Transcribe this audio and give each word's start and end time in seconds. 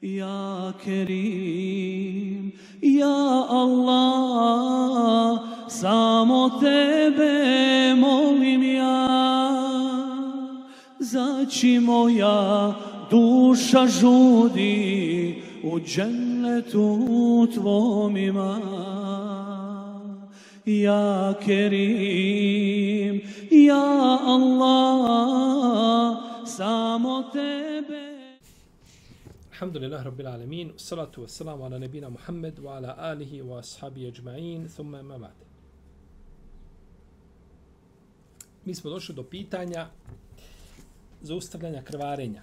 Ya 0.00 0.72
Kerim, 0.80 2.52
Ya 2.80 3.44
Allah, 3.52 5.44
samo 5.68 6.56
tebe 6.56 7.92
molim 8.00 8.64
ja. 8.80 10.00
Zači 11.00 11.78
moja 11.84 12.72
duša 13.10 13.86
žudi 13.86 15.42
u 15.64 15.80
džennetu 15.80 17.46
tvom 17.52 18.16
ima. 18.16 18.56
Ja 20.64 21.34
Kerim, 21.44 23.20
ja 23.52 24.16
Allah, 24.24 26.16
samo 26.46 27.22
Alhamdulillah 29.60 30.02
Rabbil 30.04 30.26
Alamin, 30.26 30.72
salatu 30.78 31.20
wassalamu 31.20 31.66
ala 31.66 31.78
nebina 31.78 32.10
Muhammed 32.10 32.58
wa 32.60 32.76
ala 32.76 32.96
alihi 32.96 33.42
wa 33.42 33.58
ashabi 33.58 34.10
ajma'in, 34.10 34.66
thumma 34.66 35.00
ima 35.00 35.18
ba'de. 35.18 35.44
Mi 38.64 38.74
smo 38.74 38.90
došli 38.90 39.14
do 39.14 39.22
pitanja 39.22 39.90
zaustavljanja 41.22 41.82
krvarenja. 41.82 42.42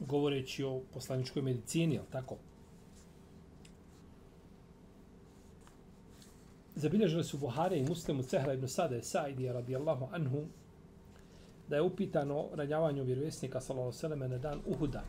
Govoreći 0.00 0.64
o 0.64 0.80
poslaničkoj 0.94 1.42
medicini, 1.42 1.94
je 1.94 2.02
tako? 2.12 2.36
Zabilježili 6.74 7.24
su 7.24 7.38
Buhare 7.38 7.78
i 7.78 7.88
muslimu 7.88 8.22
Cehra 8.22 8.52
ibn 8.52 8.68
Sada 8.68 9.02
Saidi 9.02 9.52
radijallahu 9.52 10.08
anhu 10.12 10.44
da 11.68 11.76
je 11.76 11.82
upitano 11.82 12.48
ranjavanju 12.54 13.04
vjerovjesnika 13.04 13.60
sallallahu 13.60 14.06
alejhi 14.06 14.30
na 14.30 14.38
dan 14.38 14.60
Uhuda. 14.66 15.02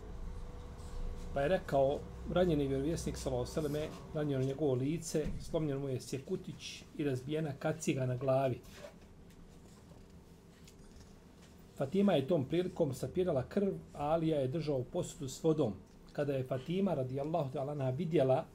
Pa 1.34 1.41
je 1.41 1.48
rekao 1.48 1.99
ranjeni 2.34 2.68
vjerovjesnik 2.68 3.18
sallallahu 3.18 3.60
alejhi 3.60 3.90
ranjeno 4.13 4.43
njegovo 4.43 4.74
lice, 4.74 5.26
slomljen 5.40 5.77
mu 5.77 5.90
je 5.90 5.99
sjekutić 5.99 6.84
i 6.98 7.04
razbijena 7.04 7.54
kaciga 7.60 8.05
na 8.05 8.16
glavi. 8.16 8.60
Fatima 11.77 12.13
je 12.13 12.27
tom 12.27 12.46
prilikom 12.46 12.94
sapirala 12.94 13.44
krv, 13.44 13.73
a 13.94 14.05
Alija 14.05 14.40
je 14.40 14.48
držao 14.48 14.84
posudu 14.84 15.27
s 15.27 15.44
vodom. 15.44 15.73
Kada 16.13 16.34
je 16.34 16.44
Fatima 16.44 16.94
radijallahu 16.94 17.51
ta'ala 17.54 17.96
vidjela 17.98 18.46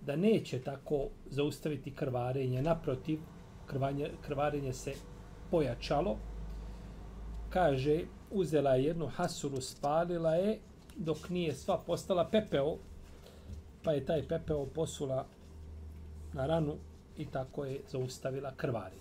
da 0.00 0.16
neće 0.16 0.58
tako 0.62 1.08
zaustaviti 1.30 1.94
krvarenje, 1.94 2.62
naprotiv, 2.62 3.20
krvanje, 3.66 4.10
krvarenje 4.20 4.72
se 4.72 4.92
pojačalo, 5.50 6.16
kaže, 7.54 8.00
uzela 8.30 8.74
je 8.74 8.84
jednu 8.84 9.06
hasuru, 9.06 9.60
spalila 9.60 10.34
je, 10.34 10.58
dok 10.96 11.28
nije 11.28 11.54
sva 11.54 11.78
postala 11.86 12.24
pepeo, 12.30 12.76
pa 13.82 13.92
je 13.92 14.06
taj 14.06 14.22
pepeo 14.28 14.66
posula 14.66 15.26
na 16.32 16.46
ranu 16.46 16.74
i 17.16 17.26
tako 17.26 17.64
je 17.64 17.80
zaustavila 17.88 18.52
krvari. 18.56 18.96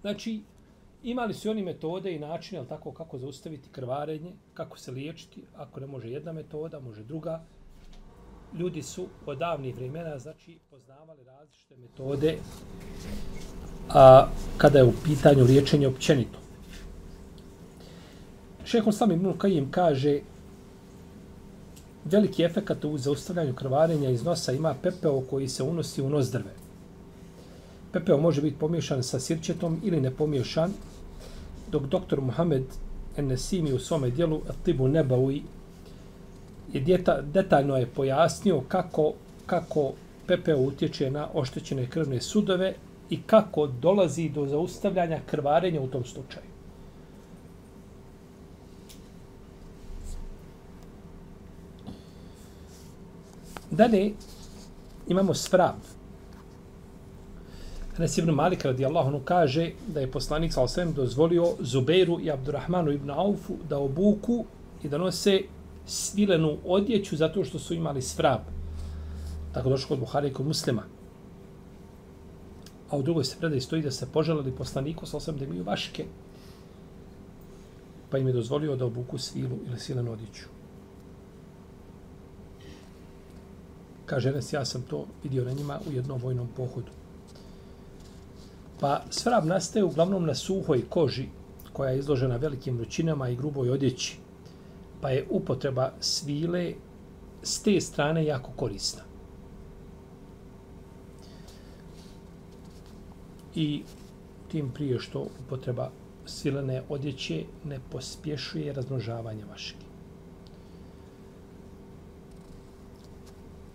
Znači, 0.00 0.40
imali 1.02 1.34
su 1.34 1.50
oni 1.50 1.62
metode 1.62 2.14
i 2.14 2.18
načine, 2.18 2.58
ali 2.58 2.68
tako, 2.68 2.92
kako 2.92 3.18
zaustaviti 3.18 3.70
krvarenje, 3.72 4.32
kako 4.54 4.78
se 4.78 4.90
liječiti, 4.92 5.44
ako 5.56 5.80
ne 5.80 5.86
može 5.86 6.10
jedna 6.10 6.32
metoda, 6.32 6.80
može 6.80 7.04
druga. 7.04 7.44
Ljudi 8.54 8.82
su 8.82 9.06
od 9.26 9.38
davnih 9.38 9.76
vremena, 9.76 10.18
znači, 10.18 10.58
poznavali 10.70 11.24
različite 11.24 11.76
metode 11.76 12.38
a, 13.88 14.28
kada 14.56 14.78
je 14.78 14.84
u 14.84 14.92
pitanju 15.04 15.44
liječenje 15.44 15.88
općenito. 15.88 16.38
Šehol 18.64 18.92
sami 18.92 19.14
Ibn 19.14 19.32
Kajim 19.38 19.70
kaže 19.70 20.20
veliki 22.04 22.42
efekat 22.42 22.84
u 22.84 22.98
zaustavljanju 22.98 23.54
krvarenja 23.54 24.10
iz 24.10 24.24
nosa 24.24 24.52
ima 24.52 24.74
pepeo 24.82 25.20
koji 25.20 25.48
se 25.48 25.62
unosi 25.62 26.02
u 26.02 26.10
nos 26.10 26.30
drve. 26.30 26.52
Pepeo 27.92 28.18
može 28.18 28.42
biti 28.42 28.58
pomiješan 28.58 29.02
sa 29.02 29.20
sirćetom 29.20 29.80
ili 29.84 30.00
ne 30.00 30.10
pomiješan, 30.10 30.72
dok 31.70 31.82
doktor 31.82 32.20
Muhammed 32.20 32.64
Enesimi 33.16 33.72
u 33.72 33.78
svome 33.78 34.10
dijelu 34.10 34.40
Tibu 34.64 34.88
Nebaui 34.88 35.42
je 36.72 36.80
djeta, 36.80 37.20
detaljno 37.22 37.76
je 37.76 37.86
pojasnio 37.86 38.60
kako, 38.68 39.12
kako 39.46 39.92
pepeo 40.26 40.58
utječe 40.58 41.10
na 41.10 41.28
oštećene 41.34 41.86
krvne 41.86 42.20
sudove 42.20 42.74
i 43.10 43.22
kako 43.22 43.66
dolazi 43.66 44.28
do 44.28 44.46
zaustavljanja 44.46 45.20
krvarenja 45.26 45.80
u 45.80 45.86
tom 45.86 46.04
slučaju. 46.04 46.46
Dalje 53.70 54.12
imamo 55.08 55.34
svrab. 55.34 55.76
Anas 57.98 58.18
ibn 58.18 58.30
Malik 58.30 58.64
radijallahu 58.64 59.08
anhu 59.08 59.20
kaže 59.24 59.70
da 59.86 60.00
je 60.00 60.10
poslanik 60.10 60.52
sa 60.52 60.62
osvijem 60.62 60.92
dozvolio 60.92 61.46
Zubeiru 61.60 62.20
i 62.20 62.30
Abdurrahmanu 62.30 62.92
ibn 62.92 63.10
Aufu 63.10 63.56
da 63.68 63.78
obuku 63.78 64.44
i 64.82 64.88
da 64.88 64.98
nose 64.98 65.40
svilenu 65.86 66.56
odjeću 66.64 67.16
zato 67.16 67.44
što 67.44 67.58
su 67.58 67.74
imali 67.74 68.02
svrab. 68.02 68.40
Tako 69.52 69.68
došlo 69.68 69.88
kod 69.88 69.98
Buhari 69.98 70.28
i 70.28 70.32
kod 70.32 70.46
muslima 70.46 70.82
a 72.90 72.96
u 72.96 73.02
drugoj 73.02 73.24
se 73.24 73.36
predaj 73.38 73.60
stoji 73.60 73.82
da 73.82 73.90
se 73.90 74.06
poželali 74.12 74.52
poslaniku 74.52 75.06
sa 75.06 75.16
osam 75.16 75.36
da 75.36 75.44
imaju 75.44 75.64
vaške, 75.64 76.04
pa 78.10 78.18
im 78.18 78.26
je 78.26 78.32
dozvolio 78.32 78.76
da 78.76 78.86
obuku 78.86 79.18
svilu 79.18 79.58
ili 79.66 79.80
silenu 79.80 80.12
odiću. 80.12 80.46
Kaže 84.06 84.28
Enes, 84.28 84.52
ja 84.52 84.64
sam 84.64 84.82
to 84.82 85.06
vidio 85.22 85.44
na 85.44 85.52
njima 85.52 85.80
u 85.88 85.92
jednom 85.92 86.20
vojnom 86.20 86.48
pohodu. 86.56 86.92
Pa 88.80 89.02
svrab 89.10 89.44
nastaje 89.44 89.84
uglavnom 89.84 90.26
na 90.26 90.34
suhoj 90.34 90.88
koži 90.88 91.26
koja 91.72 91.90
je 91.90 91.98
izložena 91.98 92.36
velikim 92.36 92.76
vrućinama 92.76 93.28
i 93.28 93.36
gruboj 93.36 93.70
odjeći, 93.70 94.16
pa 95.00 95.10
je 95.10 95.26
upotreba 95.30 95.92
svile 96.00 96.72
s 97.42 97.62
te 97.62 97.80
strane 97.80 98.24
jako 98.24 98.50
korisna. 98.56 99.07
I 103.58 103.82
tim 104.48 104.70
prije 104.70 104.98
što 104.98 105.26
upotreba 105.44 105.90
silene 106.26 106.82
odjeće 106.88 107.44
ne 107.64 107.80
pospješuje 107.90 108.72
razmnožavanje 108.72 109.44
vašeg. 109.50 109.76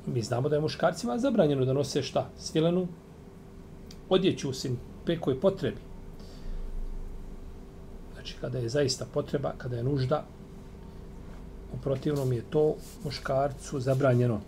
Mi 0.06 0.22
znamo 0.22 0.50
da 0.50 0.56
je 0.56 0.62
muškarcima 0.62 1.18
zabranjeno 1.18 1.66
da 1.66 1.74
nose 1.74 2.04
šta? 2.04 2.30
Svilenu 2.38 2.88
odjeću 4.10 4.50
osim 4.50 4.80
pekoj 5.06 5.40
potrebi. 5.40 5.82
Znači, 8.14 8.36
kada 8.42 8.60
je 8.60 8.70
zaista 8.70 9.06
potreba, 9.14 9.54
kada 9.58 9.78
je 9.78 9.84
nužda, 9.84 10.24
u 11.74 11.78
protivnom 11.84 12.34
je 12.34 12.42
to 12.50 12.76
muškarcu 13.04 13.80
zabranjeno. 13.80 14.40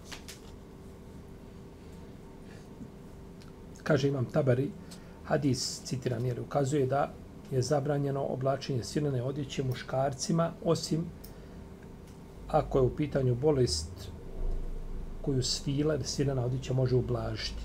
Kaže 3.83 4.07
imam 4.07 4.25
tabari, 4.25 4.69
hadis, 5.25 5.81
citiram, 5.83 6.25
jer 6.25 6.39
ukazuje 6.39 6.85
da 6.85 7.11
je 7.51 7.61
zabranjeno 7.61 8.23
oblačenje 8.23 8.83
sirene 8.83 9.23
odjeće 9.23 9.63
muškarcima, 9.63 10.51
osim 10.63 11.05
ako 12.47 12.77
je 12.77 12.81
u 12.81 12.95
pitanju 12.95 13.35
bolest 13.35 14.11
koju 15.21 15.43
svila, 15.43 15.97
da 15.97 16.45
odjeća 16.45 16.73
može 16.73 16.95
ublažiti. 16.95 17.63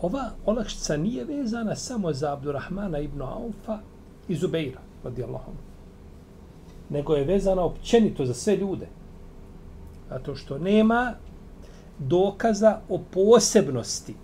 Ova 0.00 0.30
olakšica 0.46 0.96
nije 0.96 1.24
vezana 1.24 1.76
samo 1.76 2.12
za 2.12 2.32
Abdurrahmana 2.32 2.98
ibn 2.98 3.22
Aufa 3.22 3.78
i 4.28 4.34
Zubeira, 4.36 4.80
radijallahu 5.04 5.52
nego 6.92 7.14
je 7.14 7.24
vezana 7.24 7.62
općenito 7.62 8.26
za 8.26 8.34
sve 8.34 8.56
ljude. 8.56 8.86
Zato 10.08 10.34
što 10.34 10.58
nema 10.58 11.14
dokaza 12.08 12.80
o 12.88 12.98
posebnosti 12.98 14.14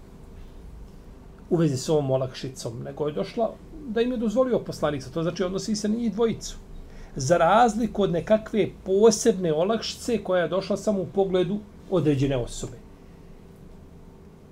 u 1.51 1.57
vezi 1.57 1.77
s 1.77 1.89
ovom 1.89 2.11
olakšicom, 2.11 2.83
nego 2.83 3.07
je 3.07 3.13
došla 3.13 3.51
da 3.89 4.01
im 4.01 4.13
je 4.13 4.19
dozvolio 4.19 4.59
poslanica. 4.59 5.11
To 5.11 5.23
znači 5.23 5.45
odnosi 5.45 5.77
se 5.77 5.89
njih 5.89 6.13
dvojicu. 6.13 6.57
Za 7.17 7.37
razliku 7.37 8.03
od 8.03 8.13
nekakve 8.13 8.69
posebne 8.85 9.53
olakšice 9.53 10.25
koja 10.25 10.43
je 10.43 10.49
došla 10.49 10.77
samo 10.77 11.03
u 11.03 11.07
pogledu 11.07 11.59
određene 11.91 12.37
osobe. 12.37 12.77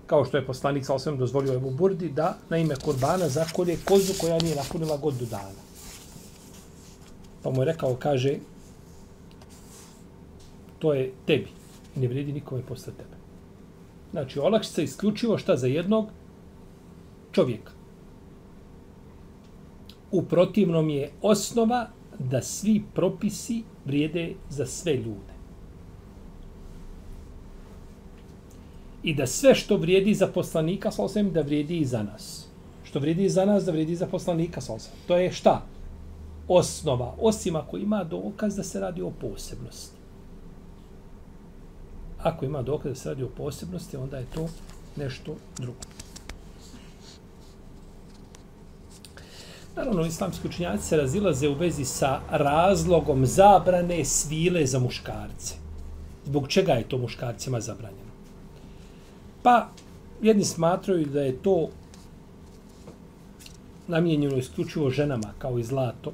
Kao 0.06 0.24
što 0.24 0.36
je 0.36 0.46
poslanik 0.46 0.86
sa 0.86 0.94
osvijem 0.94 1.18
dozvolio 1.18 1.54
Ebu 1.54 1.70
Burdi 1.70 2.08
da 2.08 2.36
na 2.48 2.56
ime 2.56 2.76
kurbana 2.84 3.28
zakolje 3.28 3.78
kozu 3.84 4.12
koja 4.20 4.38
nije 4.38 4.56
napunila 4.56 4.96
godinu 4.96 5.26
dana. 5.30 5.66
Pa 7.42 7.50
mu 7.50 7.62
je 7.62 7.64
rekao, 7.64 7.96
kaže, 7.98 8.38
to 10.78 10.94
je 10.94 11.12
tebi. 11.26 11.48
Ne 11.96 12.08
vredi 12.08 12.32
nikome 12.32 12.62
posle 12.62 12.92
tebe. 12.92 13.15
Znači, 14.16 14.38
olakšica 14.38 14.82
isključivo 14.82 15.38
šta 15.38 15.56
za 15.56 15.66
jednog 15.66 16.06
čovjeka. 17.32 17.72
U 20.10 20.22
protivnom 20.22 20.88
je 20.90 21.10
osnova 21.22 21.88
da 22.18 22.42
svi 22.42 22.82
propisi 22.94 23.62
vrijede 23.84 24.34
za 24.48 24.66
sve 24.66 24.94
ljude. 24.96 25.36
I 29.02 29.14
da 29.14 29.26
sve 29.26 29.54
što 29.54 29.76
vrijedi 29.76 30.14
za 30.14 30.26
poslanika, 30.26 30.90
sallam, 30.90 31.32
da 31.32 31.40
vrijedi 31.40 31.78
i 31.78 31.84
za 31.84 32.02
nas. 32.02 32.48
Što 32.84 32.98
vrijedi 32.98 33.28
za 33.28 33.44
nas, 33.44 33.64
da 33.64 33.72
vrijedi 33.72 33.96
za 33.96 34.06
poslanika, 34.06 34.60
sallam. 34.60 34.80
To 35.06 35.16
je 35.16 35.32
šta? 35.32 35.62
Osnova. 36.48 37.14
Osim 37.20 37.56
ako 37.56 37.76
ima 37.76 38.04
dokaz 38.04 38.56
da 38.56 38.62
se 38.62 38.80
radi 38.80 39.02
o 39.02 39.10
posebnosti. 39.20 39.95
Ako 42.26 42.44
ima 42.44 42.62
dokaz 42.62 42.92
da 42.92 42.98
se 42.98 43.08
radi 43.08 43.22
o 43.22 43.28
posebnosti, 43.28 43.96
onda 43.96 44.18
je 44.18 44.26
to 44.34 44.48
nešto 44.96 45.36
drugo. 45.58 45.78
Naravno, 49.76 50.06
islamski 50.06 50.48
učinjaci 50.48 50.86
se 50.86 50.96
razilaze 50.96 51.48
u 51.48 51.54
vezi 51.54 51.84
sa 51.84 52.20
razlogom 52.30 53.26
zabrane 53.26 54.04
svile 54.04 54.66
za 54.66 54.78
muškarce. 54.78 55.54
Zbog 56.24 56.48
čega 56.48 56.72
je 56.72 56.88
to 56.88 56.98
muškarcima 56.98 57.60
zabranjeno? 57.60 58.10
Pa, 59.42 59.68
jedni 60.22 60.44
smatraju 60.44 61.06
da 61.06 61.22
je 61.22 61.36
to 61.42 61.68
namijenjeno 63.88 64.36
isključivo 64.36 64.90
ženama, 64.90 65.32
kao 65.38 65.58
i 65.58 65.64
zlato. 65.64 66.12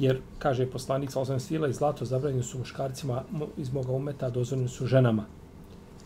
Jer, 0.00 0.20
kaže 0.38 0.64
poslanik, 0.66 1.10
sa 1.12 1.20
osam 1.20 1.40
svila 1.40 1.68
i 1.68 1.72
zlato 1.72 2.04
zabranjeno 2.04 2.42
su 2.42 2.58
muškarcima 2.58 3.22
iz 3.56 3.72
moga 3.72 3.92
umeta, 3.92 4.30
dozvoljeno 4.30 4.68
su 4.68 4.86
ženama 4.86 5.24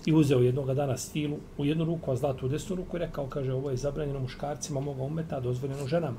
i 0.06 0.12
uzeo 0.12 0.41
jednog 0.41 0.75
dana 0.75 0.96
stilu 0.96 1.37
u 1.58 1.64
jednu 1.64 1.85
ruku, 1.85 2.11
a 2.11 2.17
zlato 2.17 2.46
u 2.46 2.49
desnu 2.49 2.76
ruku 2.76 2.96
i 2.96 3.00
rekao, 3.00 3.26
kaže, 3.26 3.52
ovo 3.52 3.70
je 3.70 3.76
zabranjeno 3.76 4.20
muškarcima 4.20 4.81
moga 4.81 5.02
umeta, 5.02 5.41
dozvoljeno 5.41 5.87
ženama. 5.87 6.19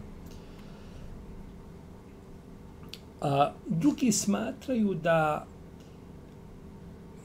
A 3.21 3.51
drugi 3.67 4.11
smatraju 4.11 4.93
da, 4.93 5.45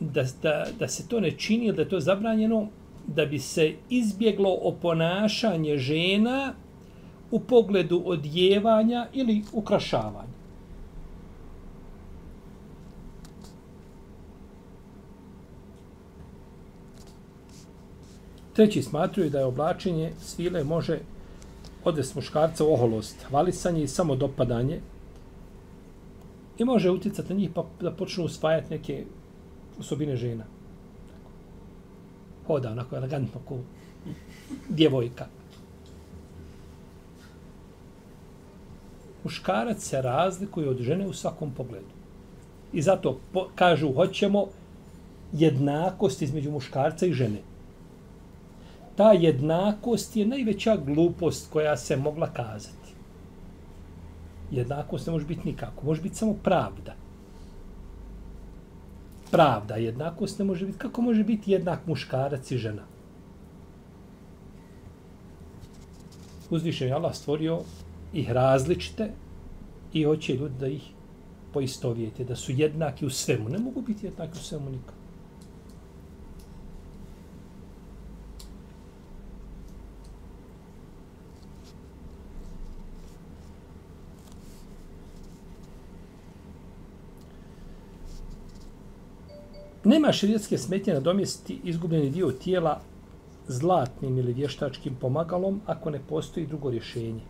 da, 0.00 0.24
da, 0.42 0.66
da 0.78 0.88
se 0.88 1.08
to 1.08 1.20
ne 1.20 1.30
čini, 1.30 1.72
da 1.72 1.82
je 1.82 1.88
to 1.88 2.00
zabranjeno, 2.00 2.66
da 3.06 3.26
bi 3.26 3.38
se 3.38 3.74
izbjeglo 3.90 4.58
oponašanje 4.62 5.78
žena 5.78 6.54
u 7.30 7.40
pogledu 7.40 8.02
odjevanja 8.04 9.06
ili 9.12 9.42
ukrašavanja. 9.52 10.29
Treći 18.60 18.82
smatruju 18.82 19.30
da 19.30 19.38
je 19.38 19.44
oblačenje 19.44 20.12
svile 20.20 20.64
može 20.64 20.98
odvesti 21.84 22.18
muškarca 22.18 22.64
u 22.64 22.72
oholost, 22.74 23.22
hvalisanje 23.28 23.82
i 23.82 23.88
samodopadanje 23.88 24.80
i 26.58 26.64
može 26.64 26.90
utjecati 26.90 27.32
na 27.32 27.38
njih 27.38 27.50
pa 27.54 27.64
da 27.80 27.92
počnu 27.92 28.24
usvajati 28.24 28.70
neke 28.70 29.04
osobine 29.78 30.16
žena. 30.16 30.44
Hoda 32.46 32.72
onako 32.72 32.96
elegantno 32.96 33.40
ko 33.44 33.58
djevojka. 34.68 35.26
Muškarac 39.24 39.82
se 39.82 40.02
razlikuje 40.02 40.68
od 40.68 40.78
žene 40.80 41.06
u 41.06 41.12
svakom 41.12 41.54
pogledu. 41.56 41.94
I 42.72 42.82
zato 42.82 43.20
po, 43.32 43.48
kažu, 43.54 43.94
hoćemo 43.94 44.46
jednakost 45.32 46.22
između 46.22 46.50
muškarca 46.50 47.06
i 47.06 47.12
žene 47.12 47.49
ta 49.00 49.12
jednakost 49.12 50.16
je 50.16 50.26
najveća 50.26 50.76
glupost 50.76 51.50
koja 51.52 51.76
se 51.76 51.96
mogla 51.96 52.26
kazati. 52.32 52.92
Jednakost 54.50 55.06
ne 55.06 55.12
može 55.12 55.26
biti 55.26 55.48
nikako. 55.48 55.86
Može 55.86 56.02
biti 56.02 56.14
samo 56.14 56.34
pravda. 56.42 56.94
Pravda, 59.30 59.76
jednakost 59.76 60.38
ne 60.38 60.44
može 60.44 60.66
biti. 60.66 60.78
Kako 60.78 61.02
može 61.02 61.24
biti 61.24 61.52
jednak 61.52 61.86
muškarac 61.86 62.50
i 62.50 62.58
žena? 62.58 62.82
Uzvišen 66.50 66.88
je 66.88 66.94
Allah 66.94 67.14
stvorio 67.14 67.60
ih 68.12 68.30
različite 68.30 69.10
i 69.92 70.04
hoće 70.04 70.34
ljudi 70.34 70.54
da 70.60 70.68
ih 70.68 70.92
poistovijete, 71.52 72.24
da 72.24 72.36
su 72.36 72.52
jednaki 72.52 73.06
u 73.06 73.10
svemu. 73.10 73.48
Ne 73.48 73.58
mogu 73.58 73.80
biti 73.80 74.06
jednaki 74.06 74.38
u 74.38 74.42
svemu 74.42 74.70
nikako. 74.70 74.99
Nema 89.90 90.12
širijetske 90.12 90.58
smetnje 90.58 90.94
na 90.94 91.00
domjesti 91.00 91.60
izgubljeni 91.64 92.10
dio 92.10 92.30
tijela 92.30 92.80
zlatnim 93.48 94.18
ili 94.18 94.32
vještačkim 94.32 94.94
pomagalom 95.00 95.60
ako 95.66 95.90
ne 95.90 96.00
postoji 96.08 96.46
drugo 96.46 96.70
rješenje. 96.70 97.20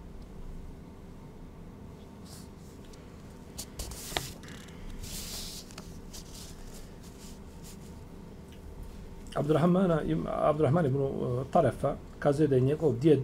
Abdurrahmana, 9.35 10.01
Abdurrahman 10.27 10.87
ibn 10.87 10.97
uh, 10.97 11.47
Tarefa 11.51 11.95
kazuje 12.19 12.49
da 12.49 12.55
je 12.55 12.61
njegov 12.61 12.99
djed 12.99 13.23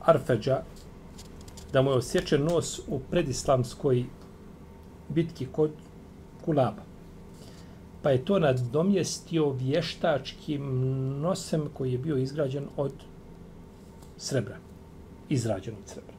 Arfeđa 0.00 0.62
da 1.72 1.82
mu 1.82 1.90
je 1.90 1.96
osjećen 1.96 2.44
nos 2.44 2.78
u 2.88 3.00
predislamskoj 3.10 4.04
bitki 5.08 5.46
kod 5.46 5.70
Kulaba 6.44 6.87
pa 8.02 8.10
je 8.10 8.24
to 8.24 8.38
nadomjestio 8.38 9.50
vještačkim 9.50 10.62
nosem 11.20 11.68
koji 11.74 11.92
je 11.92 11.98
bio 11.98 12.16
izgrađen 12.16 12.64
od 12.76 12.92
srebra. 14.16 14.56
Izrađen 15.28 15.74
od 15.74 15.88
srebra. 15.88 16.14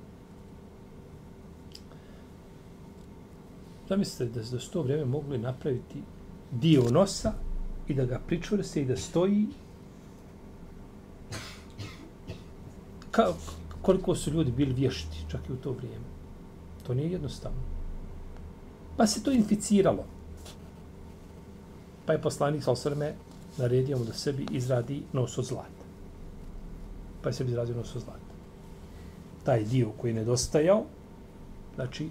Zamislite 3.89 4.39
da 4.39 4.59
se 4.59 4.71
to 4.71 4.81
vrijeme 4.81 5.05
mogli 5.05 5.37
napraviti 5.37 6.01
dio 6.51 6.83
nosa 6.91 7.33
i 7.87 7.93
da 7.93 8.05
ga 8.05 8.19
pričvrste 8.27 8.81
i 8.81 8.85
da 8.85 8.97
stoji 8.97 9.47
Ka, 13.11 13.33
koliko 13.81 14.15
su 14.15 14.31
ljudi 14.31 14.51
bili 14.51 14.73
vješti 14.73 15.25
čak 15.31 15.41
i 15.49 15.53
u 15.53 15.55
to 15.55 15.71
vrijeme. 15.71 16.05
To 16.87 16.93
nije 16.93 17.11
jednostavno. 17.11 17.59
Pa 18.97 19.07
se 19.07 19.23
to 19.23 19.31
inficiralo. 19.31 20.05
Pa 22.09 22.13
je 22.13 22.21
poslanik 22.21 22.63
sa 22.63 22.71
osrme 22.71 23.13
naredio 23.57 23.97
mu 23.97 24.05
da 24.05 24.13
sebi 24.13 24.45
izradi 24.51 25.03
nos 25.13 25.37
od 25.37 25.45
zlata. 25.45 25.83
Pa 27.21 27.29
je 27.29 27.33
sebi 27.33 27.51
izradio 27.51 27.75
nos 27.75 27.95
od 27.95 28.01
zlata. 28.01 28.33
Taj 29.43 29.63
dio 29.63 29.91
koji 29.97 30.11
je 30.11 30.15
nedostajao, 30.15 30.85
znači, 31.75 32.09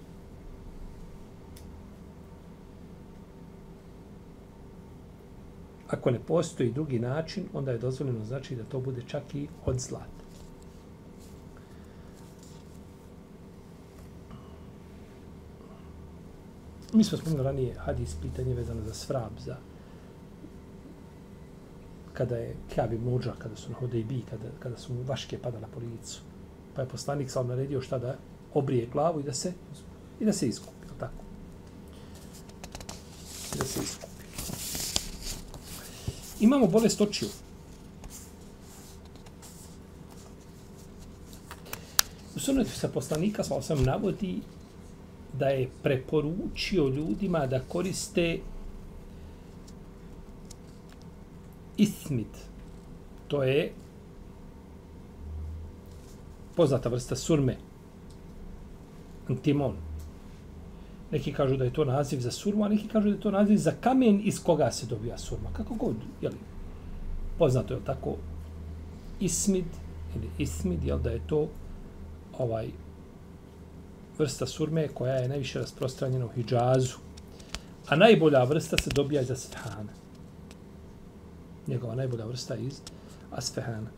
ako 5.88 6.10
ne 6.10 6.20
postoji 6.20 6.72
drugi 6.72 6.98
način, 6.98 7.48
onda 7.52 7.72
je 7.72 7.78
dozvoljeno 7.78 8.24
znači 8.24 8.56
da 8.56 8.64
to 8.64 8.80
bude 8.80 9.02
čak 9.06 9.34
i 9.34 9.48
od 9.66 9.80
zlata. 9.80 10.24
Mi 16.92 17.04
smo 17.04 17.18
spomenuli 17.18 17.44
ranije 17.44 17.74
hadis 17.74 18.14
pitanje 18.22 18.54
vezano 18.54 18.82
za 18.82 18.94
svrab, 18.94 19.32
za 19.38 19.56
kada 22.18 22.36
je 22.36 22.56
Kjab 22.74 22.92
ibn 22.92 23.08
Uđa, 23.14 23.32
kada 23.38 23.56
su 23.56 23.70
na 23.70 23.76
Hudejbi, 23.76 24.22
kada, 24.30 24.50
kada 24.58 24.78
su 24.78 24.94
mu 24.94 25.02
vaške 25.02 25.38
padale 25.38 25.66
po 25.74 25.80
licu. 25.80 26.20
Pa 26.74 26.82
je 26.82 26.88
poslanik 26.88 27.30
sam 27.30 27.46
naredio 27.46 27.80
šta 27.80 27.98
da 27.98 28.16
obrije 28.54 28.88
glavu 28.92 29.20
i 29.20 29.22
da 29.22 29.32
se 29.32 29.52
i 30.20 30.24
da 30.24 30.32
se 30.32 30.48
iskupi, 30.48 30.88
tako. 30.98 31.22
I 33.54 33.58
da 33.58 33.64
se 33.64 33.80
iskupi. 33.82 34.12
Imamo 36.40 36.66
bolest 36.66 37.00
očiju. 37.00 37.28
U 42.36 42.40
sunetu 42.40 42.70
sa 42.70 42.88
poslanika 42.88 43.44
sa 43.44 43.54
osam 43.54 43.82
navodi 43.82 44.40
da 45.38 45.48
je 45.48 45.68
preporučio 45.82 46.88
ljudima 46.88 47.46
da 47.46 47.60
koriste 47.60 48.38
Smith. 52.08 52.38
To 53.28 53.42
je 53.42 53.72
poznata 56.56 56.88
vrsta 56.88 57.16
surme. 57.16 57.56
Antimon. 59.28 59.76
Neki 61.10 61.32
kažu 61.32 61.56
da 61.56 61.64
je 61.64 61.72
to 61.72 61.84
naziv 61.84 62.20
za 62.20 62.30
surmu, 62.30 62.64
a 62.64 62.68
neki 62.68 62.88
kažu 62.88 63.08
da 63.08 63.14
je 63.14 63.20
to 63.20 63.30
naziv 63.30 63.56
za 63.56 63.72
kamen 63.80 64.20
iz 64.24 64.40
koga 64.42 64.70
se 64.70 64.86
dobija 64.86 65.18
surma. 65.18 65.52
Kako 65.52 65.74
god, 65.74 65.96
jel? 66.22 66.32
Poznato 67.38 67.74
je 67.74 67.84
tako 67.84 68.16
ismid 69.20 69.64
ili 70.16 70.28
ismid, 70.38 70.84
jel 70.84 70.98
da 70.98 71.10
je 71.10 71.20
to 71.26 71.48
ovaj 72.38 72.68
vrsta 74.18 74.46
surme 74.46 74.88
koja 74.88 75.14
je 75.14 75.28
najviše 75.28 75.58
rasprostranjena 75.58 76.26
u 76.26 76.34
Hidžazu. 76.34 76.96
A 77.88 77.96
najbolja 77.96 78.44
vrsta 78.44 78.76
se 78.82 78.90
dobija 78.90 79.22
iz 79.22 79.30
Asfahana. 79.30 80.07
Njegova 81.68 81.94
najbolja 81.94 82.24
vrsta 82.24 82.56
iz 82.56 82.80
asfehana. 83.30 83.90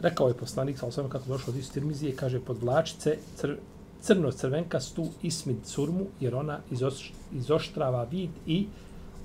Rekao 0.00 0.28
je 0.28 0.34
poslanik, 0.34 0.78
sa 0.78 0.86
osvijem 0.86 1.10
kako 1.10 1.28
došlo 1.28 1.52
od 1.52 1.58
istirmizije, 1.58 2.16
kaže 2.16 2.40
podvlačice 2.40 3.16
cr, 3.36 3.54
crno-crvenkastu 4.02 5.08
ismid 5.22 5.56
surmu, 5.64 6.06
jer 6.20 6.34
ona 6.34 6.58
izoš, 6.70 7.12
izoštrava 7.32 8.04
vid 8.04 8.30
i 8.46 8.66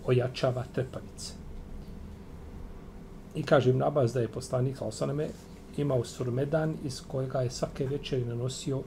ojačava 0.05 0.63
trepavice. 0.73 1.33
I 3.35 3.43
kaže 3.43 3.69
im 3.69 3.77
nabaz 3.77 4.13
da 4.13 4.21
je 4.21 4.27
poslanik, 4.27 4.77
sa 4.77 4.85
osvijem 4.85 5.29
imao 5.77 6.03
surmedan 6.03 6.75
iz 6.83 7.01
kojega 7.07 7.41
je 7.41 7.51
svake 7.51 7.87
večeri 7.87 8.25
nanosio 8.25 8.81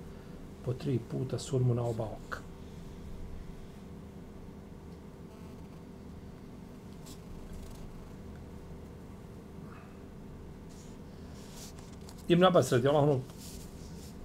po 0.65 0.73
tri 0.73 0.99
puta 1.11 1.39
surmu 1.39 1.75
na 1.75 1.83
oba 1.83 2.05
oka. 2.05 2.48
Ibn 12.29 12.45
Abbas 12.45 12.73
radi 12.73 12.89
Allah, 12.89 13.19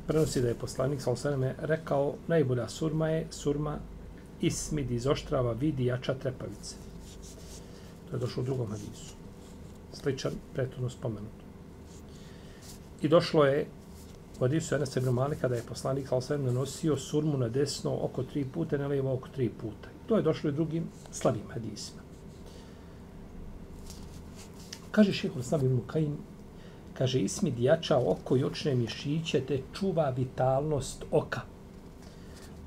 prenosi 0.07 0.41
da 0.41 0.48
je 0.48 0.55
poslanik 0.55 1.01
sa 1.01 1.12
osaname 1.12 1.55
rekao 1.62 2.15
najbolja 2.27 2.69
surma 2.69 3.10
je 3.10 3.27
surma 3.31 3.77
ismid 4.41 4.91
iz 4.91 5.07
oštrava 5.07 5.51
vidi 5.51 5.86
jača 5.86 6.13
trepavice. 6.13 6.75
To 8.10 8.15
je 8.15 8.19
došlo 8.19 8.43
u 8.43 8.45
drugom 8.45 8.67
hadisu. 8.67 9.15
Sličan, 9.93 10.31
prethodno 10.53 10.89
spomenut. 10.89 11.43
I 13.01 13.07
došlo 13.07 13.45
je 13.45 13.65
u 14.38 14.39
hadisu 14.39 14.75
Enes 14.75 14.95
ibn 14.95 15.10
Malika 15.10 15.48
da 15.48 15.55
je 15.55 15.63
poslanik 15.69 16.07
sa 16.07 16.15
osaname 16.15 16.51
nanosio 16.51 16.98
surmu 16.98 17.38
na 17.38 17.50
desno 17.50 17.98
oko 18.01 18.24
tri 18.24 18.45
puta, 18.45 18.77
na 18.77 18.88
lijevo 18.88 19.13
oko 19.13 19.27
tri 19.36 19.50
puta. 19.50 19.89
To 20.07 20.17
je 20.17 20.22
došlo 20.24 20.50
i 20.50 20.53
drugim 20.53 20.83
slabim 21.12 21.48
hadisima. 21.53 22.01
Kaže 24.91 25.13
šehol 25.13 25.39
Islam 25.39 25.65
ibn 25.65 25.79
Kajim, 25.88 26.17
kaže 26.97 27.19
Ismid 27.19 27.59
jača 27.59 27.97
oko 27.97 28.38
i 28.38 28.43
očne 28.43 28.75
mišiće 28.75 29.41
te 29.41 29.59
čuva 29.73 30.09
vitalnost 30.09 31.05
oka. 31.12 31.41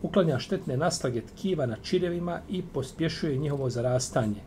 Uklanja 0.02 0.38
štetne 0.38 0.76
naslage 0.76 1.20
tkiva 1.20 1.66
na 1.66 1.76
čirevima 1.82 2.40
i 2.48 2.62
pospješuje 2.62 3.36
njihovo 3.36 3.70
zarastanje. 3.70 4.40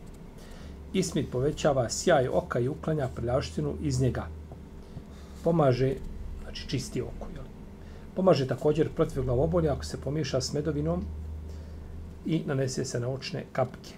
Ismid 0.92 1.26
povećava 1.32 1.88
sjaj 1.88 2.28
oka 2.28 2.60
i 2.60 2.68
uklanja 2.68 3.08
prljavštinu 3.14 3.74
iz 3.82 4.00
njega. 4.00 4.26
Pomaže, 5.44 5.94
znači 6.42 6.68
čisti 6.68 7.02
oko, 7.02 7.28
jel? 7.34 7.44
Pomaže 8.14 8.46
također 8.46 8.88
protiv 8.88 9.22
glavobolja 9.22 9.72
ako 9.72 9.84
se 9.84 10.00
pomiješa 10.00 10.40
s 10.40 10.52
medovinom 10.52 11.04
i 12.26 12.42
nanese 12.46 12.84
se 12.84 13.00
na 13.00 13.08
očne 13.08 13.44
kapke. 13.52 13.94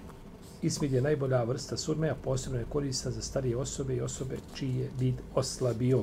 Ismid 0.63 0.93
je 0.93 1.03
najbolja 1.03 1.43
vrsta 1.45 1.77
surme, 1.77 2.11
a 2.11 2.15
posebno 2.15 2.59
je 2.59 2.67
korista 2.69 3.11
za 3.11 3.23
starije 3.23 3.57
osobe 3.57 3.97
i 3.97 4.01
osobe 4.01 4.37
čiji 4.55 4.77
je 4.77 4.91
vid 4.99 5.15
oslabio. 5.35 6.03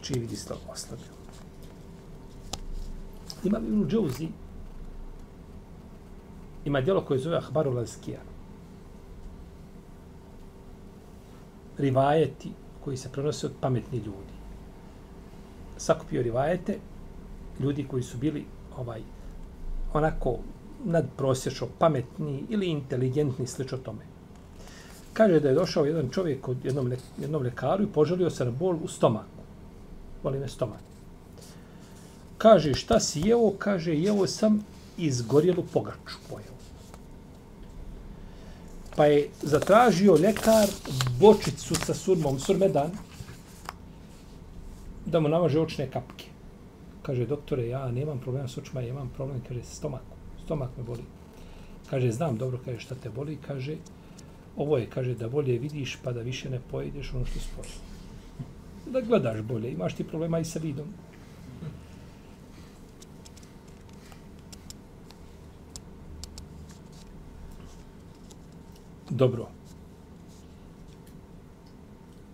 Čiji 0.00 0.20
vid 0.20 0.32
isto 0.32 0.56
oslabio. 0.72 1.12
Ima 3.44 3.58
Ibn 3.58 3.88
Džouzi, 3.88 4.28
ima 6.64 6.80
djelo 6.80 7.04
koje 7.04 7.20
zove 7.20 7.36
Ahbarul 7.36 7.78
Azkija. 7.78 8.20
Rivajeti 11.78 12.52
koji 12.84 12.96
se 12.96 13.08
prenose 13.12 13.46
od 13.46 13.52
pametni 13.60 13.98
ljudi. 13.98 14.32
Sakupio 15.76 16.22
rivajete 16.22 16.78
ljudi 17.60 17.86
koji 17.90 18.02
su 18.02 18.18
bili 18.18 18.44
ovaj 18.76 19.02
onako 19.92 20.38
nadprosječno 20.84 21.66
pametni 21.78 22.44
ili 22.48 22.66
inteligentni, 22.66 23.46
slično 23.46 23.78
tome. 23.78 24.12
Kaže 25.12 25.40
da 25.40 25.48
je 25.48 25.54
došao 25.54 25.84
jedan 25.84 26.08
čovjek 26.10 26.40
kod 26.40 26.64
jednom, 26.64 26.86
le, 26.86 26.96
jednom 27.18 27.42
lekaru 27.42 27.84
i 27.84 27.92
poželio 27.92 28.30
se 28.30 28.44
na 28.44 28.50
bol 28.50 28.76
u 28.84 28.88
stomaku. 28.88 29.42
Boli 30.22 30.38
me 30.38 30.48
stomak. 30.48 30.80
Kaže, 32.38 32.74
šta 32.74 33.00
si 33.00 33.20
jeo? 33.20 33.52
Kaže, 33.58 33.94
jeo 33.94 34.26
sam 34.26 34.64
izgorjelu 34.98 35.64
pogaču 35.72 36.18
pojeo. 36.30 36.52
Pa 38.96 39.06
je 39.06 39.28
zatražio 39.42 40.14
lekar 40.14 40.68
bočicu 41.20 41.74
sa 41.74 41.94
surmom, 41.94 42.38
surmedan, 42.38 42.90
da 45.06 45.20
mu 45.20 45.28
namaže 45.28 45.60
očne 45.60 45.90
kapke. 45.90 46.24
Kaže, 47.02 47.26
doktore, 47.26 47.66
ja 47.68 47.90
nemam 47.90 48.18
problema 48.18 48.48
s 48.48 48.58
očima, 48.58 48.80
ja 48.80 48.88
imam 48.88 49.10
problem, 49.16 49.40
kaže, 49.48 49.62
stomak 49.64 50.11
stomak 50.44 50.70
me 50.76 50.82
boli. 50.82 51.04
Kaže, 51.90 52.12
znam 52.12 52.36
dobro, 52.36 52.60
kaže, 52.64 52.80
šta 52.80 52.94
te 52.94 53.10
boli, 53.10 53.38
kaže, 53.46 53.76
ovo 54.56 54.78
je, 54.78 54.86
kaže, 54.90 55.14
da 55.14 55.28
bolje 55.28 55.58
vidiš 55.58 55.98
pa 56.02 56.12
da 56.12 56.20
više 56.20 56.50
ne 56.50 56.60
pojedeš 56.70 57.14
ono 57.14 57.26
što 57.26 57.40
spoji. 57.40 57.70
Da 58.86 59.00
gledaš 59.00 59.40
bolje, 59.40 59.72
imaš 59.72 59.94
ti 59.94 60.04
problema 60.04 60.38
i 60.38 60.44
sa 60.44 60.58
vidom. 60.58 60.86
Dobro. 69.10 69.48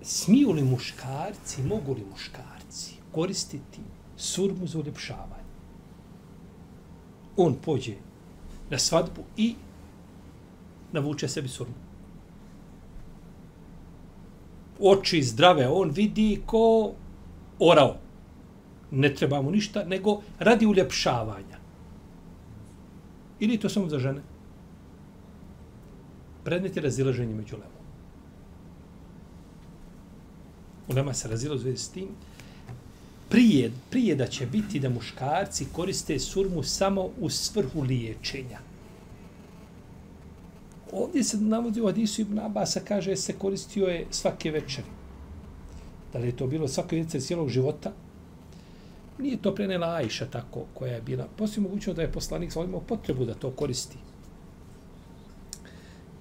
Smiju 0.03 0.53
li 0.53 0.63
muškarci, 0.65 1.63
mogu 1.63 1.95
li 1.95 2.05
muškarci 2.11 2.95
koristiti 3.13 3.81
surmu 4.17 4.67
za 4.67 4.79
uljepšavanje? 4.79 5.38
On 7.39 7.55
pođe 7.65 7.95
na 8.71 8.79
svadbu 8.79 9.23
i 9.37 9.55
navuče 10.93 11.29
sebi 11.29 11.49
surmu. 11.49 11.75
Oči 14.81 15.23
zdrave, 15.23 15.69
on 15.69 15.91
vidi 15.91 16.43
ko 16.47 16.93
orao. 17.59 17.97
Ne 18.91 19.15
treba 19.15 19.43
mu 19.43 19.51
ništa, 19.51 19.85
nego 19.85 20.21
radi 20.39 20.67
uljepšavanja. 20.67 21.59
Ili 23.41 23.59
to 23.59 23.69
samo 23.69 23.89
za 23.89 23.99
žene? 23.99 24.23
Predmet 26.45 26.77
je 26.77 26.83
razilaženje 26.83 27.35
među 27.35 27.57
lemom. 27.57 27.85
U 30.89 30.95
lema 30.95 31.15
se 31.15 31.29
razilo 31.29 31.59
zvezi 31.59 31.79
s 31.79 31.89
tim, 31.89 32.09
prije, 33.29 33.73
prije 33.91 34.15
da 34.15 34.27
će 34.27 34.47
biti 34.47 34.81
da 34.81 34.89
muškarci 34.89 35.67
koriste 35.73 36.19
surmu 36.19 36.63
samo 36.63 37.11
u 37.21 37.31
svrhu 37.31 37.83
liječenja. 37.83 38.59
Ovdje 40.93 41.25
se 41.25 41.37
navodi 41.37 41.81
u 41.81 41.87
Hadisu 41.87 42.21
Ibn 42.21 42.39
Abasa, 42.39 42.81
kaže 42.81 43.17
se 43.17 43.33
koristio 43.33 43.87
je 43.87 44.07
svake 44.11 44.51
večeri. 44.51 44.89
Da 46.13 46.19
li 46.19 46.27
je 46.27 46.37
to 46.37 46.47
bilo 46.47 46.69
svake 46.69 46.97
večeri 46.97 47.21
cijelog 47.21 47.49
života? 47.49 47.93
Nije 49.19 49.37
to 49.37 49.55
prenela 49.55 49.87
Ajša 49.87 50.27
tako 50.27 50.65
koja 50.75 50.95
je 50.95 51.03
bila. 51.03 51.29
Poslije 51.37 51.63
mogućno 51.63 51.93
da 51.93 52.03
je 52.03 52.13
poslanik 52.13 52.53
sa 52.53 52.65
imao 52.65 52.81
potrebu 52.81 53.25
da 53.25 53.35
to 53.35 53.51
koristi. 53.51 53.97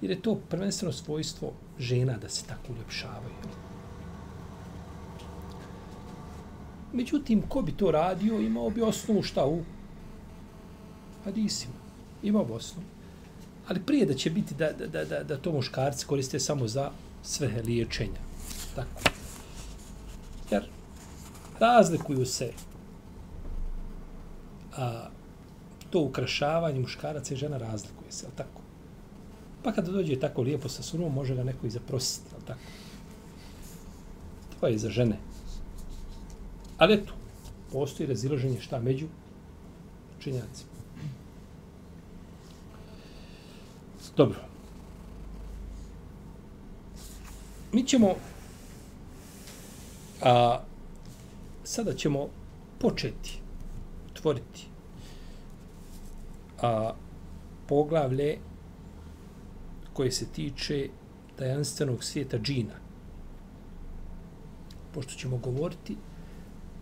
Jer 0.02 0.10
je 0.10 0.22
to 0.22 0.34
prvenstveno 0.48 0.92
svojstvo 0.92 1.52
žena 1.78 2.18
da 2.18 2.28
se 2.28 2.44
tako 2.44 2.72
uljepšavaju. 2.72 3.67
Međutim, 6.92 7.42
ko 7.48 7.62
bi 7.62 7.72
to 7.72 7.90
radio, 7.90 8.40
imao 8.40 8.70
bi 8.70 8.82
osnovu 8.82 9.22
šta 9.22 9.46
u 9.46 9.60
hadisima. 11.24 11.74
Imao 12.22 12.44
bi 12.44 12.52
osnovu. 12.52 12.86
Ali 13.68 13.80
prije 13.80 14.06
da 14.06 14.14
će 14.14 14.30
biti 14.30 14.54
da, 14.54 14.72
da, 14.72 15.04
da, 15.04 15.22
da 15.22 15.36
to 15.36 15.52
muškarci 15.52 16.06
koriste 16.06 16.40
samo 16.40 16.68
za 16.68 16.90
sve 17.22 17.62
liječenja. 17.64 18.20
Tako. 18.74 19.00
Jer 20.50 20.64
razlikuju 21.60 22.26
se 22.26 22.52
a, 24.76 25.08
to 25.90 26.00
ukrašavanje 26.00 26.80
muškaraca 26.80 27.34
i 27.34 27.36
žena 27.36 27.58
razlikuje 27.58 28.12
se, 28.12 28.26
tako? 28.36 28.60
Pa 29.62 29.72
kada 29.72 29.92
dođe 29.92 30.20
tako 30.20 30.42
lijepo 30.42 30.68
sa 30.68 30.82
sunom, 30.82 31.14
može 31.14 31.34
ga 31.34 31.44
neko 31.44 31.66
i 31.66 31.70
zaprositi, 31.70 32.30
tako? 32.46 32.60
To 34.60 34.66
je 34.66 34.78
za 34.78 34.90
žene. 34.90 35.18
Ali 36.78 36.94
eto, 36.94 37.12
postoji 37.72 38.06
razilaženje 38.06 38.60
šta 38.60 38.80
među 38.80 39.06
činjacima. 40.18 40.70
Dobro. 44.16 44.38
Mi 47.72 47.82
ćemo 47.82 48.14
a, 50.22 50.60
sada 51.64 51.94
ćemo 51.94 52.28
početi 52.80 53.40
otvoriti 54.10 54.66
a, 56.62 56.92
poglavlje 57.68 58.38
koje 59.92 60.12
se 60.12 60.26
tiče 60.26 60.88
tajanstvenog 61.36 62.04
svijeta 62.04 62.38
džina. 62.38 62.88
pošto 64.94 65.14
ćemo 65.14 65.36
govoriti, 65.36 65.96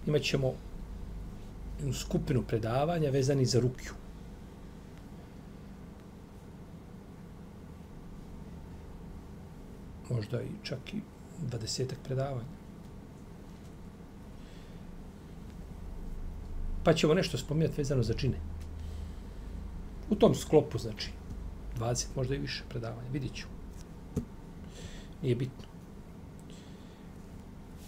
imat 0.06 0.22
ćemo 0.22 0.52
jednu 1.78 1.92
skupinu 1.92 2.42
predavanja 2.42 3.10
vezani 3.10 3.46
za 3.46 3.60
rukju. 3.60 3.92
Možda 10.10 10.42
i 10.42 10.48
čak 10.62 10.94
i 10.94 11.00
dvadesetak 11.42 11.98
predavanja. 12.04 12.56
Pa 16.84 16.94
ćemo 16.94 17.14
nešto 17.14 17.38
spominjati 17.38 17.80
vezano 17.80 18.02
za 18.02 18.14
džine. 18.14 18.38
U 20.10 20.14
tom 20.14 20.34
sklopu, 20.34 20.78
znači, 20.78 21.10
20, 21.78 22.06
možda 22.16 22.34
i 22.34 22.38
više 22.38 22.64
predavanja, 22.68 23.08
vidit 23.12 23.34
ću. 23.34 23.46
Nije 25.22 25.34
bitno. 25.34 25.66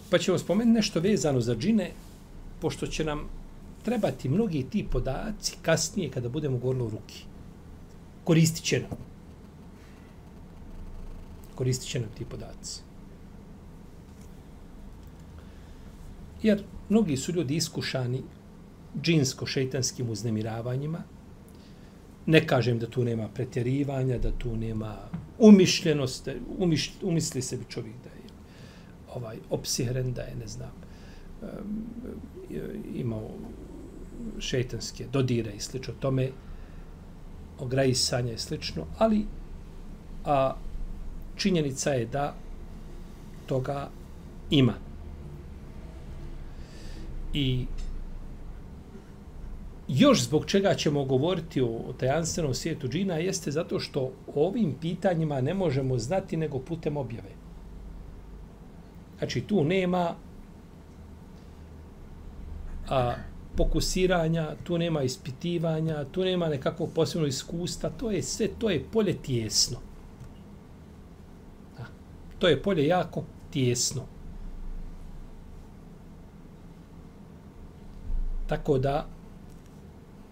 Pa 0.09 0.17
ćemo 0.17 0.37
spomenuti 0.37 0.75
nešto 0.75 0.99
vezano 0.99 1.41
za 1.41 1.55
džine, 1.55 1.91
pošto 2.61 2.87
će 2.87 3.05
nam 3.05 3.29
trebati 3.83 4.29
mnogi 4.29 4.65
ti 4.69 4.87
podaci 4.91 5.55
kasnije 5.61 6.11
kada 6.11 6.29
budemo 6.29 6.57
govorili 6.57 6.85
o 6.85 6.89
ruki. 6.89 7.23
Koristit 8.23 8.63
će 8.63 8.79
nam. 8.79 8.97
Koristit 11.55 11.89
će 11.89 11.99
nam 11.99 12.09
ti 12.17 12.25
podaci. 12.25 12.81
Jer 16.43 16.63
mnogi 16.89 17.17
su 17.17 17.31
ljudi 17.31 17.55
iskušani 17.55 18.23
džinsko-šeitanskim 19.01 20.09
uznemiravanjima. 20.09 21.03
Ne 22.25 22.47
kažem 22.47 22.79
da 22.79 22.89
tu 22.89 23.03
nema 23.03 23.27
pretjerivanja, 23.27 24.17
da 24.17 24.31
tu 24.31 24.55
nema 24.55 24.95
umišljenost, 25.37 26.29
umiš, 26.57 26.91
umisli 27.01 27.41
se 27.41 27.57
bi 27.57 27.65
čovjek 27.69 27.95
da 28.03 28.09
je 28.09 28.29
ovaj 29.13 29.37
opsihren, 29.49 30.13
da 30.13 30.21
je, 30.21 30.35
ne 30.35 30.47
znam, 30.47 30.71
E, 31.43 31.45
imao 32.95 33.29
šetanske 34.39 35.05
dodire 35.13 35.51
i 35.51 35.59
slično 35.59 35.93
tome, 35.99 36.31
ograjisanje 37.59 38.33
i 38.33 38.37
slično, 38.37 38.85
ali 38.97 39.25
a 40.25 40.55
činjenica 41.35 41.91
je 41.91 42.05
da 42.05 42.35
toga 43.45 43.89
ima. 44.49 44.73
I 47.33 47.65
još 49.87 50.23
zbog 50.23 50.45
čega 50.45 50.73
ćemo 50.73 51.05
govoriti 51.05 51.61
o 51.61 51.93
tajanstvenom 51.99 52.53
svijetu 52.53 52.87
džina 52.87 53.15
jeste 53.15 53.51
zato 53.51 53.79
što 53.79 54.01
o 54.27 54.47
ovim 54.47 54.75
pitanjima 54.81 55.41
ne 55.41 55.53
možemo 55.53 55.97
znati 55.97 56.37
nego 56.37 56.59
putem 56.59 56.97
objave. 56.97 57.29
Znači 59.17 59.41
tu 59.41 59.63
nema 59.63 60.15
a, 62.89 63.15
pokusiranja, 63.55 64.55
tu 64.63 64.77
nema 64.77 65.03
ispitivanja, 65.03 66.05
tu 66.11 66.23
nema 66.23 66.47
nekakvog 66.47 66.89
posebnog 66.95 67.29
iskustva, 67.29 67.89
to 67.89 68.11
je 68.11 68.23
sve, 68.23 68.47
to 68.59 68.69
je 68.69 68.83
polje 68.91 69.13
tjesno. 69.13 69.77
Da. 71.77 71.85
to 72.39 72.47
je 72.47 72.61
polje 72.63 72.87
jako 72.87 73.23
tjesno. 73.51 74.01
Tako 78.47 78.77
da 78.77 79.07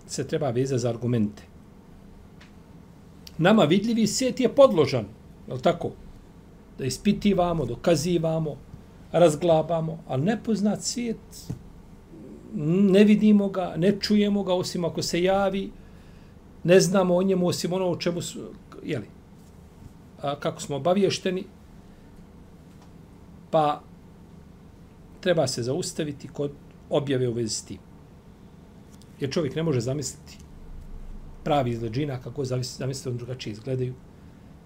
se 0.07 0.27
treba 0.27 0.49
veza 0.49 0.77
za 0.77 0.89
argumente. 0.89 1.43
Nama 3.37 3.63
vidljivi 3.63 4.07
svijet 4.07 4.39
je 4.39 4.55
podložan, 4.55 5.05
je 5.47 5.53
li 5.53 5.61
tako? 5.61 5.91
Da 6.77 6.85
ispitivamo, 6.85 7.65
dokazivamo, 7.65 8.55
razglabamo, 9.11 9.99
ali 10.07 10.23
nepoznat 10.23 10.81
svijet, 10.81 11.51
ne 12.55 13.03
vidimo 13.03 13.49
ga, 13.49 13.73
ne 13.77 13.99
čujemo 13.99 14.43
ga, 14.43 14.53
osim 14.53 14.85
ako 14.85 15.01
se 15.01 15.23
javi, 15.23 15.71
ne 16.63 16.79
znamo 16.79 17.15
o 17.15 17.23
njemu, 17.23 17.47
osim 17.47 17.73
ono 17.73 17.89
o 17.89 17.95
čemu 17.95 18.21
su, 18.21 18.39
jeli, 18.83 19.07
a, 20.21 20.39
kako 20.39 20.61
smo 20.61 20.75
obaviješteni, 20.75 21.43
pa 23.51 23.81
treba 25.19 25.47
se 25.47 25.63
zaustaviti 25.63 26.27
kod 26.27 26.51
objave 26.89 27.27
u 27.29 27.33
vezi 27.33 27.55
s 27.55 27.63
tim. 27.65 27.79
Jer 29.19 29.31
čovjek 29.31 29.55
ne 29.55 29.63
može 29.63 29.79
zamisliti 29.81 30.37
pravi 31.43 31.71
izgled 31.71 31.91
džina, 31.91 32.19
kako 32.21 32.45
zamisliti 32.45 33.09
on 33.09 33.17
drugačije 33.17 33.51
izgledaju. 33.51 33.93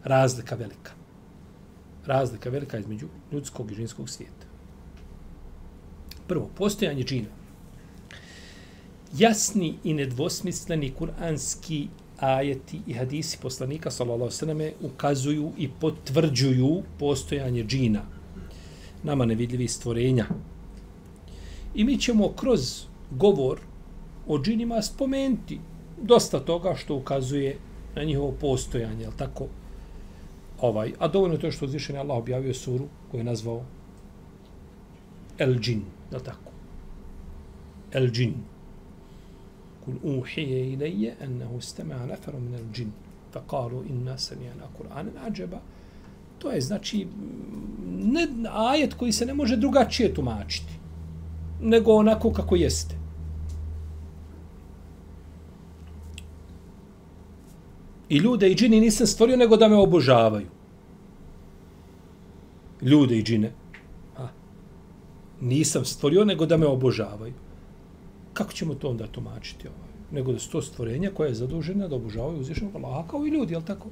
Razlika 0.03 0.55
velika. 0.55 0.91
Razlika 2.05 2.49
velika 2.49 2.77
između 2.77 3.07
ljudskog 3.31 3.71
i 3.71 3.75
džinskog 3.75 4.09
svijeta. 4.09 4.47
Prvo, 6.27 6.49
postojanje 6.55 7.03
džina. 7.03 7.40
Jasni 9.17 9.73
i 9.83 9.93
nedvosmisleni 9.93 10.91
kuranski 10.91 11.87
ajeti 12.19 12.81
i 12.87 12.93
hadisi 12.93 13.37
poslanika 13.41 13.91
sallallahu 13.91 14.31
alejhi 14.41 14.73
ukazuju 14.81 15.51
i 15.57 15.69
potvrđuju 15.79 16.83
postojanje 16.99 17.63
džina 17.63 18.01
nama 19.03 19.25
nevidljivi 19.25 19.67
stvorenja 19.67 20.25
i 21.75 21.83
mi 21.83 21.97
ćemo 21.99 22.29
kroz 22.29 22.85
govor 23.11 23.59
o 24.27 24.39
džinima 24.39 24.81
spomenuti 24.81 25.59
dosta 26.01 26.39
toga 26.39 26.75
što 26.75 26.95
ukazuje 26.95 27.57
na 27.95 28.03
njihovo 28.03 28.31
postojanje, 28.31 29.05
al 29.05 29.11
tako? 29.17 29.47
Ovaj, 30.61 30.93
a 30.99 31.07
dovoljno 31.07 31.35
je 31.35 31.41
to 31.41 31.51
što 31.51 31.65
uzvišen 31.65 31.97
Allah 31.97 32.17
objavio 32.17 32.53
suru 32.53 32.87
koju 33.11 33.19
je 33.19 33.23
nazvao 33.23 33.65
El 35.37 35.59
Džin, 35.59 35.81
da 36.11 36.19
tako? 36.19 36.51
El 37.91 38.07
Džin. 38.07 38.33
Kul 39.85 39.93
uhije 40.03 40.73
ilaje 40.73 41.15
ennehu 41.21 41.61
stema 41.61 42.05
neferu 42.05 42.39
min 42.39 42.55
el 42.55 42.65
džin 42.73 42.91
fa 43.33 43.41
kalu 43.49 43.83
inna 43.89 44.17
samijana 44.17 44.63
Kur'anen 44.77 45.27
ađeba. 45.27 45.59
To 46.39 46.51
je 46.51 46.61
znači 46.61 47.07
ne, 47.89 48.27
ajet 48.51 48.93
koji 48.93 49.11
se 49.11 49.25
ne 49.25 49.33
može 49.33 49.57
drugačije 49.57 50.13
tumačiti 50.13 50.73
nego 51.61 51.93
onako 51.93 52.31
kako 52.31 52.55
jeste. 52.55 52.95
I 58.09 58.17
ljude 58.17 58.51
i 58.51 58.55
džini 58.55 58.79
nisam 58.79 59.07
stvorio 59.07 59.37
nego 59.37 59.57
da 59.57 59.67
me 59.67 59.75
obožavaju. 59.75 60.47
Ljude 62.81 63.17
i 63.17 63.23
džine. 63.23 63.51
A, 64.17 64.27
nisam 65.41 65.85
stvorio 65.85 66.25
nego 66.25 66.45
da 66.45 66.57
me 66.57 66.67
obožavaju. 66.67 67.33
Kako 68.41 68.53
ćemo 68.53 68.75
to 68.75 68.89
onda 68.89 69.07
tumačiti? 69.07 69.67
Ovaj? 69.67 69.91
Nego 70.11 70.33
da 70.33 70.39
su 70.39 70.51
to 70.51 70.61
stvorenja 70.61 71.11
koje 71.13 71.29
je 71.29 71.35
zadužena 71.35 71.87
da 71.87 71.95
obožavaju 71.95 72.39
uzvišenog 72.39 72.75
Allaha 72.75 73.07
kao 73.07 73.25
i 73.25 73.29
ljudi, 73.29 73.53
jel 73.53 73.61
tako? 73.61 73.89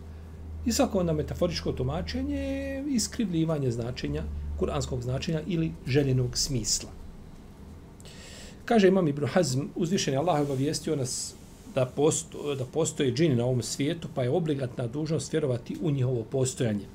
I 0.65 0.71
svako 0.71 0.99
onda 0.99 1.13
metaforičko 1.13 1.71
tumačenje 1.71 2.35
je 2.35 2.85
iskrivljivanje 2.89 3.71
značenja, 3.71 4.23
kuranskog 4.59 5.01
značenja 5.01 5.41
ili 5.47 5.71
željenog 5.88 6.38
smisla. 6.38 6.89
Kaže 8.65 8.88
Imam 8.88 9.07
Ibn 9.07 9.25
Hazm, 9.25 9.62
uzvišen 9.75 10.13
je 10.13 10.17
Allah 10.17 10.41
obavijestio 10.41 10.95
nas 10.95 11.33
da, 11.75 11.85
posto, 11.85 12.55
da 12.55 12.65
postoje 12.65 13.13
džini 13.13 13.35
na 13.35 13.45
ovom 13.45 13.62
svijetu, 13.62 14.07
pa 14.15 14.23
je 14.23 14.29
obligatna 14.29 14.88
dužnost 14.88 15.33
vjerovati 15.33 15.77
u 15.81 15.91
njihovo 15.91 16.23
postojanje. 16.23 16.85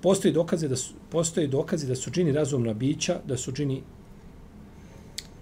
Postoji 0.00 0.34
dokaze 0.34 0.68
da 0.68 0.76
su, 0.76 0.94
postoje 1.10 1.46
dokaze 1.46 1.86
da 1.86 1.96
su 1.96 2.10
džini 2.10 2.32
razumna 2.32 2.74
bića, 2.74 3.20
da 3.26 3.36
su 3.36 3.52
džini 3.52 3.82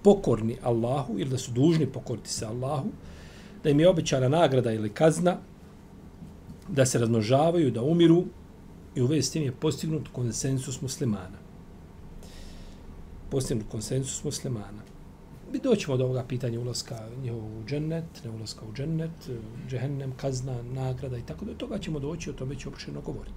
pokorni 0.03 0.57
Allahu 0.63 1.19
ili 1.19 1.31
da 1.31 1.39
su 1.39 1.53
dužni 1.53 1.87
pokoriti 1.87 2.31
se 2.31 2.47
Allahu, 2.47 2.89
da 3.65 3.71
im 3.71 3.81
je 3.81 3.89
obećana 3.89 4.29
nagrada 4.29 4.73
ili 4.73 4.91
kazna, 4.91 5.37
da 6.69 6.87
se 6.87 6.99
razmnožavaju, 6.99 7.71
da 7.71 7.83
umiru 7.83 8.25
i 8.95 9.03
u 9.03 9.07
vezi 9.07 9.23
s 9.23 9.31
tim 9.31 9.43
je 9.43 9.53
postignut 9.53 10.09
konsensus 10.13 10.81
muslimana. 10.81 11.39
Postignut 13.31 13.67
konsensus 13.71 14.25
muslimana 14.25 14.89
mi 15.53 15.59
doćemo 15.59 15.97
do 15.97 16.05
ovoga 16.05 16.25
pitanja 16.25 16.61
ulaska 16.61 17.09
njihovog 17.23 17.59
u 17.59 17.65
džennet, 17.67 18.05
ne 18.25 18.31
ulaska 18.31 18.61
u 18.71 18.73
džennet, 18.73 19.31
džehennem, 19.69 20.13
kazna, 20.17 20.63
nagrada 20.63 21.19
i 21.19 21.23
tako 21.23 21.45
da. 21.45 21.55
Toga 21.55 21.79
ćemo 21.79 21.99
doći, 21.99 22.31
o 22.31 22.33
tome 22.33 22.59
ćemo 22.59 22.73
opšteno 22.73 23.01
govoriti. 23.01 23.35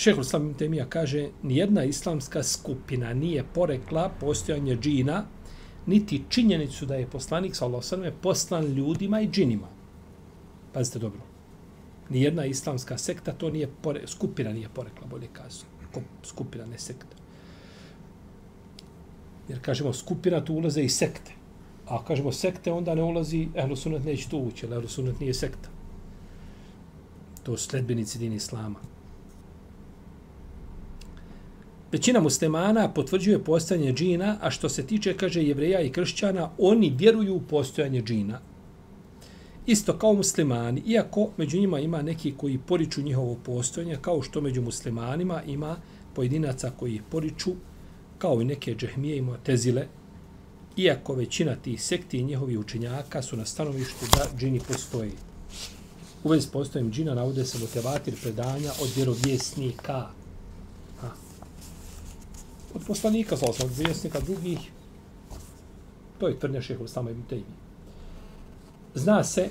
Šehol 0.00 0.24
Islam 0.24 0.54
Temija 0.54 0.86
kaže, 0.88 1.28
nijedna 1.42 1.84
islamska 1.84 2.42
skupina 2.42 3.12
nije 3.14 3.44
porekla 3.54 4.10
postojanje 4.20 4.76
džina, 4.76 5.24
niti 5.86 6.22
činjenicu 6.28 6.86
da 6.86 6.94
je 6.94 7.06
poslanik 7.06 7.56
sa 7.56 7.64
Allah 7.64 7.84
poslan 8.22 8.64
ljudima 8.64 9.20
i 9.20 9.28
džinima. 9.28 9.66
Pazite 10.72 10.98
dobro. 10.98 11.20
Nijedna 12.10 12.44
islamska 12.44 12.98
sekta 12.98 13.32
to 13.32 13.50
nije 13.50 13.68
pore, 13.82 14.06
skupina 14.06 14.52
nije 14.52 14.68
porekla, 14.68 15.06
bolje 15.06 15.28
kazu. 15.32 15.64
Skupina, 16.24 16.66
ne 16.66 16.78
sekta. 16.78 17.16
Jer 19.48 19.60
kažemo 19.60 19.92
skupina 19.92 20.44
tu 20.44 20.54
ulaze 20.54 20.82
i 20.82 20.88
sekte. 20.88 21.32
A 21.88 22.04
kažemo 22.04 22.32
sekte, 22.32 22.72
onda 22.72 22.94
ne 22.94 23.02
ulazi, 23.02 23.48
ehlu 23.54 23.76
sunet 23.76 24.04
neće 24.04 24.28
tu 24.28 24.38
ući, 24.38 24.66
ehlu 24.66 24.88
sunet 24.88 25.20
nije 25.20 25.34
sekta. 25.34 25.68
To 27.42 27.56
su 27.56 27.68
sledbenici 27.68 28.18
din 28.18 28.32
islama. 28.32 28.80
Većina 31.92 32.20
muslimana 32.20 32.88
potvrđuje 32.88 33.44
postojanje 33.44 33.92
džina, 33.92 34.36
a 34.40 34.50
što 34.50 34.68
se 34.68 34.86
tiče, 34.86 35.16
kaže, 35.16 35.42
jevreja 35.42 35.80
i 35.80 35.92
kršćana, 35.92 36.50
oni 36.58 36.94
vjeruju 36.98 37.34
u 37.34 37.40
postojanje 37.40 38.02
džina. 38.02 38.40
Isto 39.66 39.98
kao 39.98 40.14
muslimani, 40.14 40.82
iako 40.86 41.30
među 41.36 41.60
njima 41.60 41.80
ima 41.80 42.02
neki 42.02 42.34
koji 42.36 42.58
poriču 42.58 43.02
njihovo 43.02 43.36
postojanje, 43.44 43.96
kao 44.00 44.22
što 44.22 44.40
među 44.40 44.62
muslimanima 44.62 45.42
ima 45.42 45.76
pojedinaca 46.14 46.70
koji 46.70 46.94
ih 46.94 47.02
poriču, 47.10 47.50
kao 48.18 48.42
i 48.42 48.44
neke 48.44 48.74
džehmije 48.74 49.16
i 49.16 49.22
motezile, 49.22 49.86
iako 50.76 51.14
većina 51.14 51.56
tih 51.56 51.82
sekti 51.82 52.18
i 52.18 52.24
njihovi 52.24 52.58
učenjaka 52.58 53.22
su 53.22 53.36
na 53.36 53.44
stanovištu 53.44 54.06
da 54.12 54.38
džini 54.38 54.60
postoji. 54.68 55.12
U 56.24 56.28
vezi 56.28 56.46
s 56.46 56.50
postojem 56.50 56.92
džina 56.92 57.14
navode 57.14 57.44
se 57.44 57.58
motivatir 57.58 58.14
predanja 58.22 58.70
od 58.82 58.90
vjerovjesnika. 58.96 60.19
Od 62.74 62.82
poslanika, 62.86 63.36
sa 63.36 63.46
od 63.46 63.76
vjesnika 63.76 64.20
drugih. 64.20 64.58
To 66.18 66.28
je 66.28 66.38
tvrdnja 66.38 66.60
šehova 66.60 66.84
Islama 66.84 67.10
ibn 67.10 67.22
Tejmi. 67.28 67.54
Zna 68.94 69.24
se, 69.24 69.48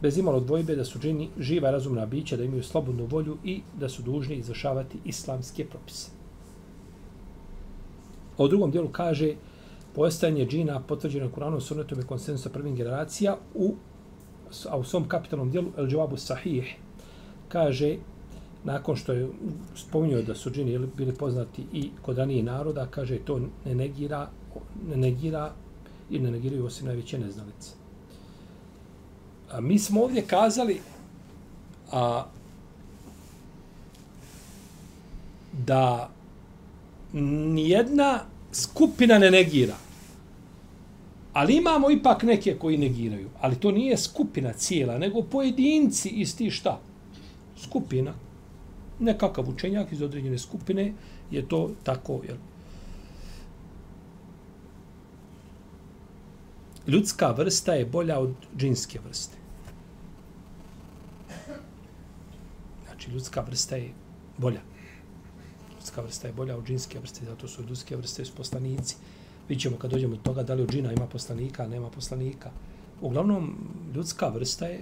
bez 0.00 0.18
imalo 0.18 0.40
dvojbe, 0.40 0.76
da 0.76 0.84
su 0.84 0.98
džini 0.98 1.28
živa 1.38 1.70
razumna 1.70 2.06
bića, 2.06 2.36
da 2.36 2.44
imaju 2.44 2.62
slobodnu 2.62 3.06
volju 3.06 3.36
i 3.44 3.60
da 3.78 3.88
su 3.88 4.02
dužni 4.02 4.36
izvršavati 4.36 4.98
islamske 5.04 5.64
propise. 5.64 6.10
A 8.38 8.44
u 8.44 8.48
drugom 8.48 8.70
dijelu 8.70 8.88
kaže, 8.88 9.34
postajanje 9.94 10.46
džina 10.46 10.80
potvrđeno 10.80 11.30
Kur'anom, 11.30 11.60
sunnetom 11.60 12.00
i 12.00 12.06
konsensusa 12.06 12.50
prvim 12.50 12.76
generacija 12.76 13.36
u 13.54 13.74
a 14.70 14.76
u 14.76 14.84
svom 14.84 15.08
kapitalnom 15.08 15.50
dijelu 15.50 15.68
El 15.76 15.86
Džavabu 15.86 16.16
Sahih 16.16 16.74
kaže 17.48 17.96
nakon 18.64 18.96
što 18.96 19.12
je 19.12 19.28
spominjao 19.74 20.22
da 20.22 20.34
su 20.34 20.50
džini 20.50 20.78
bili 20.96 21.14
poznati 21.14 21.64
i 21.72 21.90
kod 22.02 22.18
ranije 22.18 22.42
naroda, 22.42 22.86
kaže 22.86 23.18
to 23.18 23.40
ne 23.64 23.74
negira, 23.74 24.28
ne 24.88 24.96
negira 24.96 25.52
i 26.10 26.18
ne 26.18 26.30
negiraju 26.30 26.66
osim 26.66 26.86
najveće 26.86 27.18
neznalice. 27.18 27.70
A 29.50 29.60
mi 29.60 29.78
smo 29.78 30.02
ovdje 30.02 30.22
kazali 30.22 30.80
a, 31.92 32.24
da 35.52 36.10
nijedna 37.12 38.20
skupina 38.52 39.18
ne 39.18 39.30
negira. 39.30 39.76
Ali 41.32 41.56
imamo 41.56 41.90
ipak 41.90 42.22
neke 42.22 42.56
koji 42.58 42.78
negiraju. 42.78 43.28
Ali 43.40 43.56
to 43.56 43.70
nije 43.70 43.96
skupina 43.96 44.52
cijela, 44.52 44.98
nego 44.98 45.22
pojedinci 45.22 46.08
iz 46.08 46.36
ti 46.36 46.50
šta? 46.50 46.80
Skupina. 47.56 48.14
Nekakav 49.02 49.48
učenjak 49.48 49.92
iz 49.92 50.02
određene 50.02 50.38
skupine 50.38 50.92
je 51.30 51.48
to 51.48 51.70
tako. 51.82 52.20
Jel? 52.26 52.36
Ljudska 56.86 57.30
vrsta 57.30 57.74
je 57.74 57.86
bolja 57.86 58.18
od 58.18 58.34
džinske 58.56 58.98
vrste. 59.04 59.36
Znači, 62.86 63.10
ljudska 63.10 63.40
vrsta 63.40 63.76
je 63.76 63.92
bolja. 64.38 64.60
Ljudska 65.74 66.02
vrsta 66.02 66.26
je 66.28 66.32
bolja 66.32 66.56
od 66.56 66.66
džinske 66.66 66.98
vrste, 66.98 67.24
zato 67.24 67.48
su 67.48 67.62
ljudske 67.62 67.96
vrste 67.96 68.24
poslanici. 68.36 68.96
Vidjet 69.48 69.74
kad 69.78 69.90
dođemo 69.90 70.16
do 70.16 70.22
toga 70.22 70.42
da 70.42 70.54
li 70.54 70.62
u 70.62 70.66
džina 70.66 70.92
ima 70.92 71.06
poslanika, 71.06 71.66
nema 71.66 71.90
poslanika. 71.90 72.50
Uglavnom, 73.00 73.54
ljudska 73.94 74.28
vrsta 74.28 74.66
je 74.66 74.80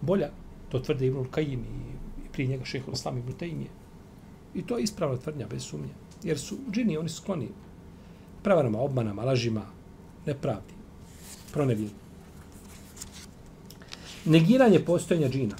bolja. 0.00 0.30
To 0.68 0.80
tvrde 0.80 1.06
Ibnul 1.06 1.26
Kajim 1.30 1.60
i, 1.60 1.94
i 1.94 1.97
prije 2.38 2.48
njega 2.48 2.64
šehol 2.64 2.94
Islam 2.94 3.18
Ibn 3.18 3.32
Tejmije. 3.32 3.70
I 4.54 4.62
to 4.62 4.76
je 4.78 4.84
ispravna 4.84 5.16
tvrdnja, 5.16 5.46
bez 5.50 5.62
sumnje. 5.62 5.88
Jer 6.22 6.38
su 6.38 6.58
džini, 6.70 6.96
oni 6.96 7.08
skloni 7.08 7.48
pravarama, 8.42 8.78
obmanama, 8.78 9.24
lažima, 9.24 9.64
nepravdi, 10.26 10.74
pronevjeli. 11.52 11.90
Negiranje 14.24 14.78
postojanja 14.78 15.28
džina. 15.28 15.56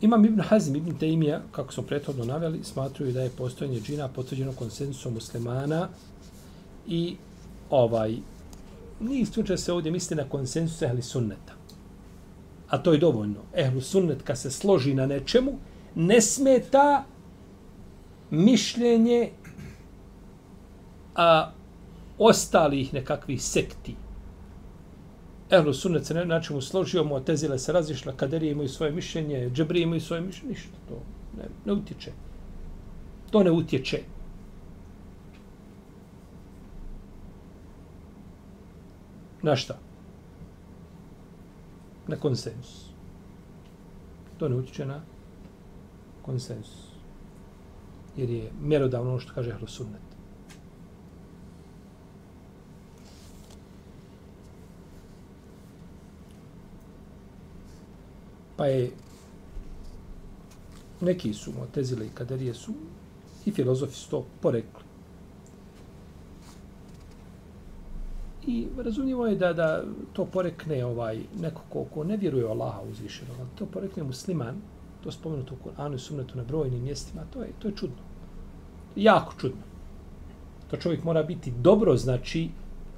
Imam 0.00 0.24
Ibn 0.24 0.40
Hazim, 0.40 0.76
Ibn 0.76 0.98
Tejmija, 0.98 1.42
kako 1.52 1.72
smo 1.72 1.82
prethodno 1.82 2.24
naveli, 2.24 2.64
smatruju 2.64 3.12
da 3.12 3.22
je 3.22 3.30
postojanje 3.30 3.80
džina 3.80 4.08
potvrđeno 4.08 4.52
konsensusom 4.52 5.14
muslimana 5.14 5.88
i 6.86 7.16
ovaj 7.70 8.16
nije 9.00 9.20
isključeno 9.20 9.56
se 9.56 9.72
ovdje 9.72 9.92
misli 9.92 10.16
na 10.16 10.28
konsensus 10.28 10.82
ehli 10.82 11.02
sunneta. 11.02 11.55
A 12.70 12.78
to 12.78 12.92
je 12.92 12.98
dovoljno. 12.98 13.40
Ehlu 13.54 13.80
sunnet 13.80 14.22
kad 14.22 14.38
se 14.38 14.50
složi 14.50 14.94
na 14.94 15.06
nečemu, 15.06 15.52
ne 15.94 16.20
smeta 16.20 17.04
mišljenje 18.30 19.30
a 21.14 21.52
ostalih 22.18 22.94
nekakvih 22.94 23.42
sekti. 23.42 23.96
Ehlu 25.50 25.72
sunnet 25.72 26.06
se 26.06 26.14
na 26.14 26.40
čemu 26.42 26.60
složio, 26.60 27.04
mu 27.04 27.20
tezile 27.20 27.58
se 27.58 27.72
razišla, 27.72 28.12
kaderije 28.12 28.52
imaju 28.52 28.68
svoje 28.68 28.92
mišljenje, 28.92 29.50
džebri 29.50 29.80
imaju 29.80 30.00
svoje 30.00 30.20
mišljenje, 30.20 30.54
ništa 30.54 30.76
to 30.88 31.02
ne, 31.36 31.44
ne 31.64 31.72
utječe. 31.72 32.12
To 33.30 33.42
ne 33.42 33.50
utječe. 33.50 34.00
Na 39.42 39.56
šta? 39.56 39.85
Na 42.08 42.16
konsensus. 42.16 42.86
To 44.38 44.48
ne 44.48 44.56
utječe 44.56 44.86
na 44.86 45.00
konsensus. 46.22 46.86
Jer 48.16 48.30
je 48.30 48.50
mjerodavno 48.60 49.10
ono 49.10 49.20
što 49.20 49.34
kaže 49.34 49.52
Hrosunnet. 49.52 50.06
Pa 58.56 58.66
je 58.66 58.90
neki 61.00 61.34
su 61.34 61.52
Motezile 61.52 62.06
i 62.06 62.10
Kaderije 62.14 62.54
su 62.54 62.72
i 63.46 63.52
filozofi 63.52 63.94
su 63.94 64.10
to 64.10 64.26
porekli. 64.40 64.85
I 68.46 68.66
razumljivo 68.78 69.26
je 69.26 69.36
da, 69.36 69.52
da 69.52 69.84
to 70.12 70.24
porekne 70.24 70.84
ovaj 70.84 71.20
neko 71.40 71.62
ko, 71.68 71.84
ko 71.84 72.04
ne 72.04 72.16
vjeruje 72.16 72.46
u 72.46 72.50
Allaha 72.50 72.80
uzvišenog, 72.90 73.36
ali 73.40 73.48
to 73.58 73.66
porekne 73.66 74.02
musliman, 74.02 74.56
to 75.04 75.12
spomenuto 75.12 75.54
u 75.54 75.68
Kur'anu 75.68 75.94
i 75.94 75.98
sunnetu 75.98 76.38
na 76.38 76.44
brojnim 76.44 76.82
mjestima, 76.82 77.22
to 77.32 77.42
je, 77.42 77.48
to 77.58 77.68
je 77.68 77.76
čudno. 77.76 77.96
Jako 78.96 79.34
čudno. 79.40 79.62
To 80.70 80.76
čovjek 80.76 81.04
mora 81.04 81.22
biti 81.22 81.52
dobro, 81.62 81.96
znači 81.96 82.48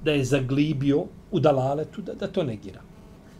da 0.03 0.11
je 0.11 0.23
zaglibio 0.23 1.05
u 1.31 1.39
dalaletu, 1.39 2.01
da, 2.01 2.13
da 2.13 2.27
to 2.27 2.43
negira. 2.43 2.81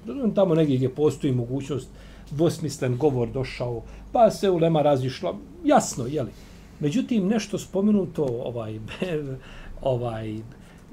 Razumijem 0.06 0.36
tamo 0.36 0.56
negdje 0.56 0.76
gdje 0.78 0.95
postoji 0.95 1.34
mogućnost 1.34 1.89
dvosmislen 2.32 2.98
govor 2.98 3.30
došao, 3.32 3.82
pa 4.12 4.32
se 4.32 4.50
ulema 4.50 4.82
razišla, 4.82 5.34
jasno, 5.65 6.06
jeli. 6.06 6.32
Međutim, 6.80 7.28
nešto 7.28 7.58
spomenuto, 7.58 8.24
ovaj, 8.24 8.80
ovaj, 9.82 10.41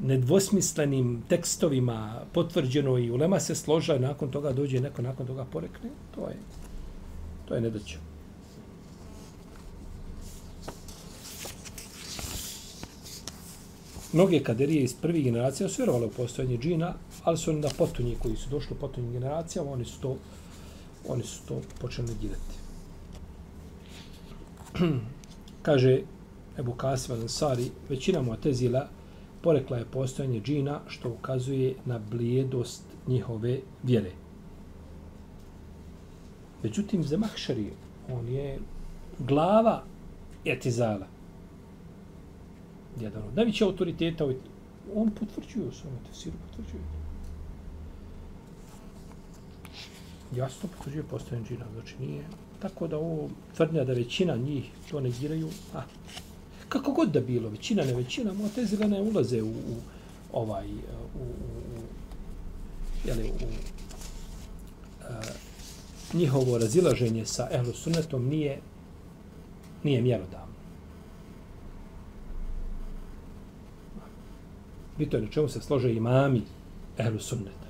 nedvosmislenim 0.02 1.22
tekstovima 1.28 2.20
potvrđeno 2.32 2.98
i 2.98 3.10
ulema 3.10 3.40
se 3.40 3.54
složa 3.54 3.98
nakon 3.98 4.30
toga 4.30 4.52
dođe 4.52 4.80
neko 4.80 5.02
nakon 5.02 5.26
toga 5.26 5.44
porekne, 5.44 5.90
to 6.14 6.20
je 6.20 6.36
to 7.48 7.54
je 7.54 7.60
nedoće 7.60 7.98
Mnoge 14.12 14.40
kaderije 14.42 14.82
iz 14.82 14.94
prvih 14.94 15.24
generacija 15.24 15.68
su 15.68 15.82
vjerovali 15.82 16.06
u 16.06 16.10
postojanje 16.10 16.58
džina, 16.58 16.94
ali 17.24 17.38
su 17.38 17.50
oni 17.50 17.60
na 17.60 17.68
potunji 17.78 18.16
koji 18.22 18.36
su 18.36 18.50
došli 18.50 18.76
u 18.76 18.80
potonji 18.80 19.12
generacijama, 19.12 19.70
oni 19.70 19.84
su 19.84 20.00
to, 20.00 20.16
oni 21.08 21.22
su 21.22 21.40
to 21.48 21.60
počeli 21.80 22.08
negirati. 22.08 22.54
Kaže 25.66 26.00
Ebu 26.58 26.72
Kasim 26.72 27.14
Ansari, 27.14 27.70
većina 27.88 28.22
mu 28.22 28.32
atezila 28.32 28.88
porekla 29.46 29.76
je 29.78 29.84
postojanje 29.84 30.40
džina 30.40 30.80
što 30.88 31.10
ukazuje 31.10 31.74
na 31.84 31.98
blijedost 32.10 32.82
njihove 33.06 33.60
vjere. 33.82 34.10
Međutim, 36.62 37.04
Zemahšari, 37.04 37.70
on 38.12 38.28
je 38.28 38.58
glava 39.18 39.82
etizala. 40.44 41.06
Jedan 43.00 43.22
od 43.22 43.36
najvećih 43.36 43.66
autoriteta, 43.66 44.26
on 44.94 45.10
potvrđuje 45.10 45.68
u 45.68 45.72
svojom 45.72 45.98
tesiru, 46.08 46.36
potvrđuje. 46.46 46.82
Jasno 50.36 50.68
potvrđuje 50.76 51.04
postojanje 51.10 51.46
džina, 51.46 51.64
znači 51.74 51.94
nije 52.00 52.24
tako 52.62 52.88
da 52.88 52.98
ovo 52.98 53.28
tvrdnja 53.56 53.84
da 53.84 53.92
većina 53.92 54.36
njih 54.36 54.70
to 54.90 55.00
negiraju, 55.00 55.48
a 55.74 55.82
kako 56.68 56.92
god 56.92 57.10
da 57.10 57.20
bilo, 57.20 57.48
većina, 57.48 57.84
ne 57.84 57.94
većina, 57.94 58.32
Mu'tezila 58.34 58.86
ne 58.86 59.00
ulaze 59.00 59.42
u, 59.42 59.48
u 59.48 59.76
ovaj, 60.32 60.66
e, 60.66 60.72
u, 61.14 61.22
u, 61.22 61.82
jeli, 63.04 63.30
u 63.30 63.46
a, 65.08 65.20
njihovo 66.12 66.58
razilaženje 66.58 67.26
sa 67.26 67.48
ehlu 67.52 67.72
sunnetom 67.72 68.28
nije, 68.28 68.60
nije 69.84 70.02
mjerodavno. 70.02 70.56
Bito 74.98 75.16
je 75.16 75.22
na 75.22 75.30
čemu 75.30 75.48
se 75.48 75.60
slože 75.60 75.92
imami 75.92 76.42
ehlu 76.98 77.18
sunneta. 77.18 77.66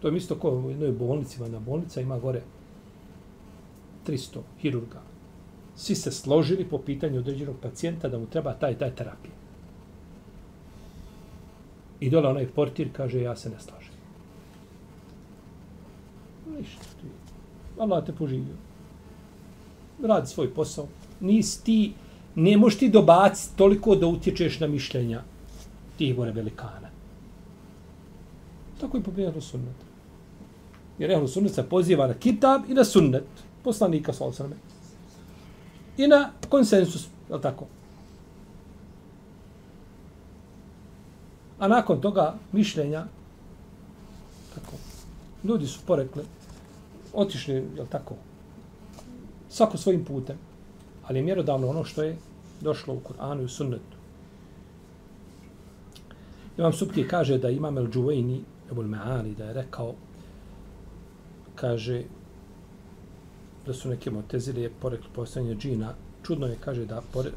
To 0.00 0.08
je 0.08 0.16
isto 0.16 0.38
kao 0.38 0.50
u 0.50 0.70
jednoj 0.70 0.92
bolnici, 0.92 1.40
na 1.40 1.58
bolnica 1.58 2.00
ima 2.00 2.18
gore 2.18 2.42
300 4.06 4.38
hirurga. 4.58 5.09
Svi 5.76 5.94
se 5.94 6.12
složili 6.12 6.64
po 6.64 6.78
pitanju 6.78 7.18
određenog 7.18 7.56
pacijenta 7.62 8.08
da 8.08 8.18
mu 8.18 8.26
treba 8.26 8.52
taj, 8.52 8.78
taj 8.78 8.94
terapija. 8.94 9.34
I 12.00 12.10
dole 12.10 12.28
onaj 12.28 12.46
portir 12.46 12.88
kaže, 12.92 13.20
ja 13.20 13.36
se 13.36 13.50
ne 13.50 13.60
slažem. 13.60 13.94
Ništa 16.58 16.84
ti. 17.00 17.06
Allah 17.78 18.06
te 18.06 18.12
poživio. 18.12 18.56
Radi 20.02 20.26
svoj 20.26 20.54
posao. 20.54 20.86
Nisi 21.20 21.64
ti, 21.64 21.92
ne 22.34 22.56
možeš 22.56 22.78
ti 22.78 22.88
dobaciti 22.88 23.56
toliko 23.56 23.96
da 23.96 24.06
utječeš 24.06 24.60
na 24.60 24.66
mišljenja 24.66 25.22
tih 25.98 26.16
gore 26.16 26.32
velikana. 26.32 26.88
Tako 28.80 28.96
je 28.96 29.02
poprijatno 29.02 29.40
sunnet. 29.40 29.76
Jer 30.98 31.10
ehlu 31.10 31.28
sunnet 31.28 31.54
se 31.54 31.62
poziva 31.68 32.06
na 32.06 32.14
kitab 32.14 32.62
i 32.68 32.74
na 32.74 32.84
sunnet. 32.84 33.24
Poslanika 33.64 34.12
sa 34.12 34.24
osrame. 34.24 34.56
I 36.00 36.08
na 36.08 36.30
konsensus, 36.48 37.08
je 37.30 37.40
tako? 37.40 37.66
A 41.58 41.68
nakon 41.68 42.00
toga 42.00 42.34
mišljenja, 42.52 43.04
tako, 44.54 44.72
ljudi 45.44 45.66
su 45.66 45.80
porekli, 45.86 46.22
otišli, 47.12 47.54
je 47.54 47.86
tako, 47.90 48.14
svako 49.48 49.78
svojim 49.78 50.04
putem, 50.04 50.38
ali 51.06 51.18
je 51.18 51.22
mjerodavno 51.22 51.68
ono 51.68 51.84
što 51.84 52.02
je 52.02 52.16
došlo 52.60 52.94
u 52.94 53.00
Kur'anu 53.00 53.40
i 53.40 53.44
u 53.44 53.48
sunnetu. 53.48 53.96
Imam 56.58 56.72
Subki 56.72 57.08
kaže 57.08 57.38
da 57.38 57.50
imam 57.50 57.78
El 57.78 57.90
Džuvejni, 57.90 58.40
Ebul 58.70 58.88
Me'ani, 58.88 59.34
da 59.34 59.44
je 59.44 59.52
rekao, 59.52 59.94
kaže, 61.54 62.02
da 63.66 63.72
su 63.72 63.88
neke 63.88 64.10
motezile 64.10 64.70
porekli 64.80 65.08
postojanje 65.14 65.54
džina. 65.54 65.94
Čudno 66.22 66.46
je, 66.46 66.56
kaže, 66.60 66.86
da, 66.86 67.02
pore, 67.12 67.30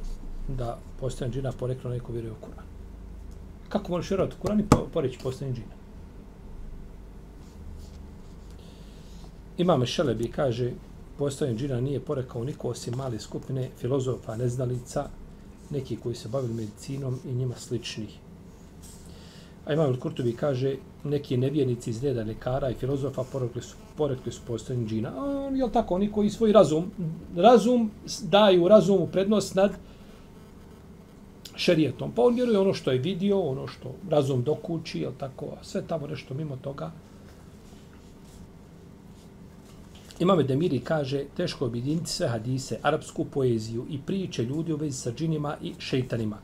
da 0.48 0.80
postojanje 1.00 1.34
džina 1.36 1.52
poreklo 1.52 1.92
neko 1.92 2.12
vjeruje 2.12 2.32
u 2.32 2.46
Kur'an. 2.46 2.66
Kako 3.70 3.92
možeš 3.92 4.12
vjerovati 4.12 4.36
u 4.40 4.46
Kur'an 4.46 4.60
i 4.60 4.90
poreći 4.94 5.20
postojanje 5.24 5.56
džina? 5.56 5.76
Imam 9.58 9.86
Šelebi 9.86 10.32
kaže, 10.32 10.72
postojanje 11.18 11.58
džina 11.58 11.82
nije 11.82 12.00
porekao 12.00 12.44
niko 12.44 12.70
osim 12.70 12.94
male 12.98 13.20
skupine 13.20 13.70
filozofa, 13.78 14.36
neznalica, 14.36 15.10
neki 15.70 15.98
koji 15.98 16.16
se 16.16 16.30
bavili 16.30 16.54
medicinom 16.54 17.20
i 17.26 17.34
njima 17.34 17.56
sličnih. 17.56 18.18
A 19.66 19.74
Imam 19.74 19.96
Kurtobi 19.96 20.34
kaže, 20.36 20.76
neki 21.04 21.38
nevjernici 21.38 21.90
iz 21.90 22.04
reda 22.04 22.24
lekara 22.24 22.70
i 22.70 22.74
filozofa 22.74 23.24
porekli 23.32 23.62
su, 23.62 23.76
porekli 23.98 24.32
su 24.32 24.42
postojanje 24.48 24.88
džina. 24.88 25.10
A, 25.10 25.50
jel 25.56 25.70
tako, 25.70 25.96
oni 25.96 26.12
koji 26.12 26.30
svoj 26.30 26.52
razum, 26.52 26.92
razum 27.36 27.92
daju 28.22 28.68
razumu 28.68 29.08
prednost 29.08 29.56
nad 29.56 29.72
šerijetom. 31.56 32.12
Pa 32.12 32.22
on 32.22 32.36
vjeruje 32.36 32.60
ono 32.60 32.74
što 32.74 32.92
je 32.92 32.98
vidio, 32.98 33.40
ono 33.40 33.68
što 33.68 33.96
razum 34.10 34.44
dokući, 34.44 35.00
jel 35.00 35.12
tako, 35.18 35.46
a 35.46 35.64
sve 35.64 35.82
tamo 35.88 36.08
nešto 36.08 36.34
mimo 36.34 36.56
toga. 36.56 36.92
Imam 40.20 40.46
Demiri 40.48 40.80
kaže, 40.80 41.24
teško 41.38 41.66
objediniti 41.66 42.10
sve 42.10 42.28
hadise, 42.28 42.80
arapsku 42.82 43.26
poeziju 43.26 43.86
i 43.90 44.00
priče 44.06 44.44
ljudi 44.44 44.74
u 44.74 44.78
vezi 44.78 44.98
sa 44.98 45.12
džinima 45.12 45.58
i 45.62 45.74
šeitanima 45.80 46.38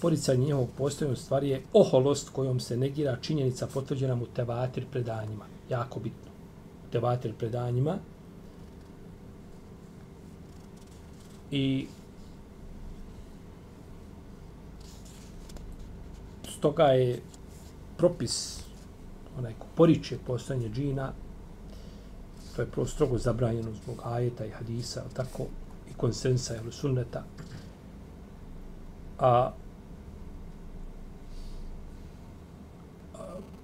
poricanje 0.00 0.44
njihovog 0.44 0.68
postojanja 0.78 1.12
u 1.12 1.16
stvari 1.16 1.48
je 1.48 1.62
oholost 1.72 2.28
kojom 2.28 2.60
se 2.60 2.76
negira 2.76 3.16
činjenica 3.20 3.66
potvrđena 3.66 4.14
mu 4.14 4.26
tevatir 4.26 4.86
predanjima. 4.92 5.44
Jako 5.70 6.00
bitno. 6.00 6.30
Tevatir 6.92 7.34
predanjima. 7.38 7.98
I 11.50 11.86
stoga 16.58 16.84
je 16.84 17.20
propis 17.96 18.60
onaj 19.38 19.52
ko 19.58 19.66
poriče 19.74 20.18
postojanje 20.26 20.68
džina 20.68 21.12
to 22.56 22.62
je 22.62 22.70
prvo 22.70 22.86
strogo 22.86 23.18
zabranjeno 23.18 23.70
zbog 23.82 24.00
ajeta 24.04 24.44
i 24.44 24.50
hadisa 24.50 25.04
tako 25.14 25.46
i 25.90 25.94
konsensa 25.96 26.56
ili 26.56 26.72
sunneta 26.72 27.24
a 29.18 29.52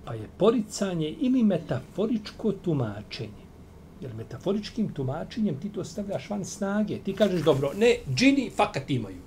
pa 0.04 0.14
je 0.14 0.28
poricanje 0.38 1.08
ili 1.08 1.42
metaforičko 1.42 2.52
tumačenje. 2.52 3.44
Jer 4.00 4.14
metaforičkim 4.14 4.92
tumačenjem 4.92 5.60
ti 5.60 5.68
to 5.72 5.84
stavljaš 5.84 6.30
van 6.30 6.44
snage. 6.44 6.98
Ti 6.98 7.12
kažeš, 7.12 7.42
dobro, 7.42 7.72
ne, 7.76 7.96
džini 8.14 8.50
fakat 8.56 8.90
imaju. 8.90 9.20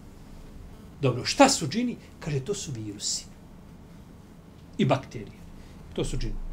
Dobro, 1.02 1.26
šta 1.26 1.50
su 1.50 1.68
džini? 1.68 1.96
Kaže, 2.20 2.40
to 2.40 2.54
su 2.54 2.72
virusi. 2.72 3.26
I 4.78 4.86
bakterije. 4.86 5.38
To 5.94 6.06
su 6.06 6.18
džini. 6.18 6.48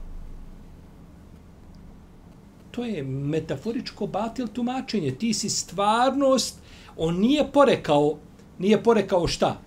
To 2.70 2.84
je 2.84 3.02
metaforičko 3.02 4.06
batil 4.06 4.48
tumačenje. 4.48 5.10
Ti 5.10 5.34
si 5.34 5.48
stvarnost, 5.48 6.58
on 6.96 7.20
nije 7.20 7.52
porekao, 7.52 8.16
nije 8.58 8.82
porekao 8.82 9.26
šta? 9.26 9.60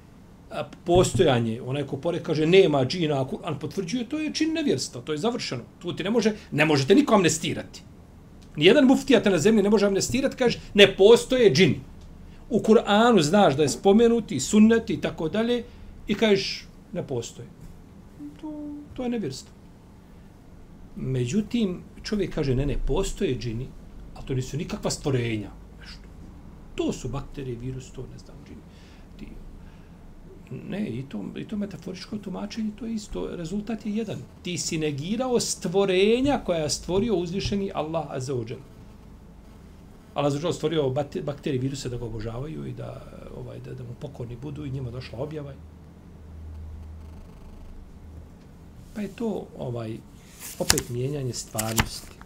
Postojanje, 0.85 1.61
onaj 1.61 1.83
ko 1.83 1.97
pore 1.97 2.23
kaže 2.23 2.45
nema 2.45 2.85
džina, 2.85 3.25
a 3.43 3.53
potvrđuje, 3.59 4.09
to 4.09 4.19
je 4.19 4.33
čin 4.33 4.53
nevjerstva, 4.53 5.01
to 5.01 5.11
je 5.11 5.17
završeno. 5.17 5.63
Tu 5.79 5.93
ti 5.93 6.03
ne 6.03 6.09
može, 6.09 6.33
ne 6.51 6.65
možete 6.65 6.95
niko 6.95 7.15
amnestirati. 7.15 7.81
Nijedan 8.55 8.85
muftija 8.85 9.23
te 9.23 9.29
na 9.29 9.37
zemlji 9.37 9.63
ne 9.63 9.69
može 9.69 9.85
amnestirati, 9.85 10.35
kaže 10.35 10.59
ne 10.73 10.95
postoje 10.95 11.53
džini. 11.53 11.81
U 12.49 12.59
Kur'anu 12.59 13.21
znaš 13.21 13.55
da 13.55 13.63
je 13.63 13.69
spomenuti, 13.69 14.39
sunneti 14.39 14.93
i 14.93 15.01
tako 15.01 15.29
dalje 15.29 15.63
i 16.07 16.15
kažeš 16.15 16.65
ne 16.93 17.07
postoje. 17.07 17.47
To, 18.41 18.53
to 18.93 19.03
je 19.03 19.09
nevjerstvo. 19.09 19.51
Međutim, 20.95 21.81
čovjek 22.03 22.35
kaže 22.35 22.55
ne, 22.55 22.65
ne, 22.65 22.77
postoje 22.87 23.37
džini, 23.37 23.67
a 24.15 24.21
to 24.21 24.33
nisu 24.33 24.57
nikakva 24.57 24.91
stvorenja. 24.91 25.51
Nešto. 25.79 26.07
To 26.75 26.93
su 26.93 27.09
bakterije, 27.09 27.57
virus, 27.57 27.91
to 27.91 28.01
ne 28.11 28.17
znam 28.17 28.37
džini. 28.47 28.61
Ne, 30.51 30.87
i 30.89 31.03
to, 31.09 31.25
i 31.35 31.47
to 31.47 31.57
metaforičko 31.57 32.17
tumačenje, 32.17 32.71
to 32.79 32.85
je 32.85 32.93
isto. 32.93 33.27
Rezultat 33.35 33.85
je 33.85 33.95
jedan. 33.95 34.19
Ti 34.43 34.57
si 34.57 34.77
negirao 34.77 35.39
stvorenja 35.39 36.41
koja 36.45 36.59
je 36.59 36.69
stvorio 36.69 37.15
uzvišeni 37.15 37.71
Allah 37.73 38.05
Azzawajal. 38.11 38.59
Allah 40.13 40.33
Azzawajal 40.33 40.53
stvorio 40.53 40.89
bakterije, 41.23 41.61
viruse 41.61 41.89
da 41.89 41.97
ga 41.97 42.05
obožavaju 42.05 42.65
i 42.67 42.73
da, 42.73 43.01
ovaj, 43.37 43.59
da, 43.59 43.73
da 43.73 43.83
mu 43.83 43.93
pokorni 43.99 44.35
budu 44.35 44.65
i 44.65 44.71
njima 44.71 44.91
došla 44.91 45.19
objava. 45.19 45.53
Pa 48.95 49.01
je 49.01 49.07
to 49.07 49.47
ovaj 49.57 49.97
opet 50.59 50.89
mijenjanje 50.89 51.33
stvarnosti. 51.33 52.17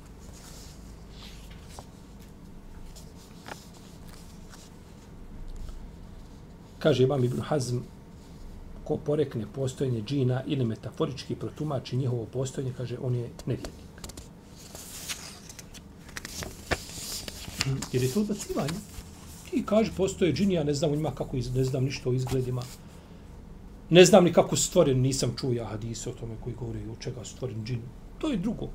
Kaže 6.80 7.04
Imam 7.04 7.24
Ibn 7.24 7.42
Hazm, 7.42 7.78
ko 8.84 8.98
porekne 8.98 9.46
postojanje 9.56 10.02
džina 10.02 10.44
ili 10.48 10.66
metaforički 10.66 11.36
protumači 11.36 11.98
njihovo 11.98 12.26
postojanje, 12.26 12.74
kaže, 12.78 12.98
on 13.02 13.16
je 13.16 13.30
nevjernik. 13.46 13.92
Jer 17.92 18.04
je 18.04 18.12
to 18.12 18.22
odbacivanje. 18.22 18.80
Ti 19.50 19.64
kaže, 19.66 19.92
postoje 19.98 20.34
džini, 20.34 20.54
ja 20.54 20.64
ne 20.64 20.74
znam 20.74 20.92
njima 20.92 21.12
kako, 21.12 21.38
iz, 21.38 21.54
ne 21.56 21.64
znam 21.64 21.84
ništa 21.84 22.10
o 22.10 22.14
izgledima. 22.14 22.62
Ne 23.90 24.06
znam 24.06 24.24
ni 24.24 24.34
kako 24.34 24.56
su 24.56 24.64
stvoreni, 24.64 25.02
nisam 25.02 25.34
čuo 25.40 25.52
ja 25.52 25.66
hadise 25.66 26.10
o 26.10 26.14
tome 26.14 26.36
koji 26.44 26.56
govori 26.56 26.80
u 26.88 26.96
čega 27.00 27.24
su 27.24 27.36
stvoreni 27.36 27.66
džini. 27.66 27.82
To 28.20 28.32
je 28.32 28.38
drugo. 28.38 28.68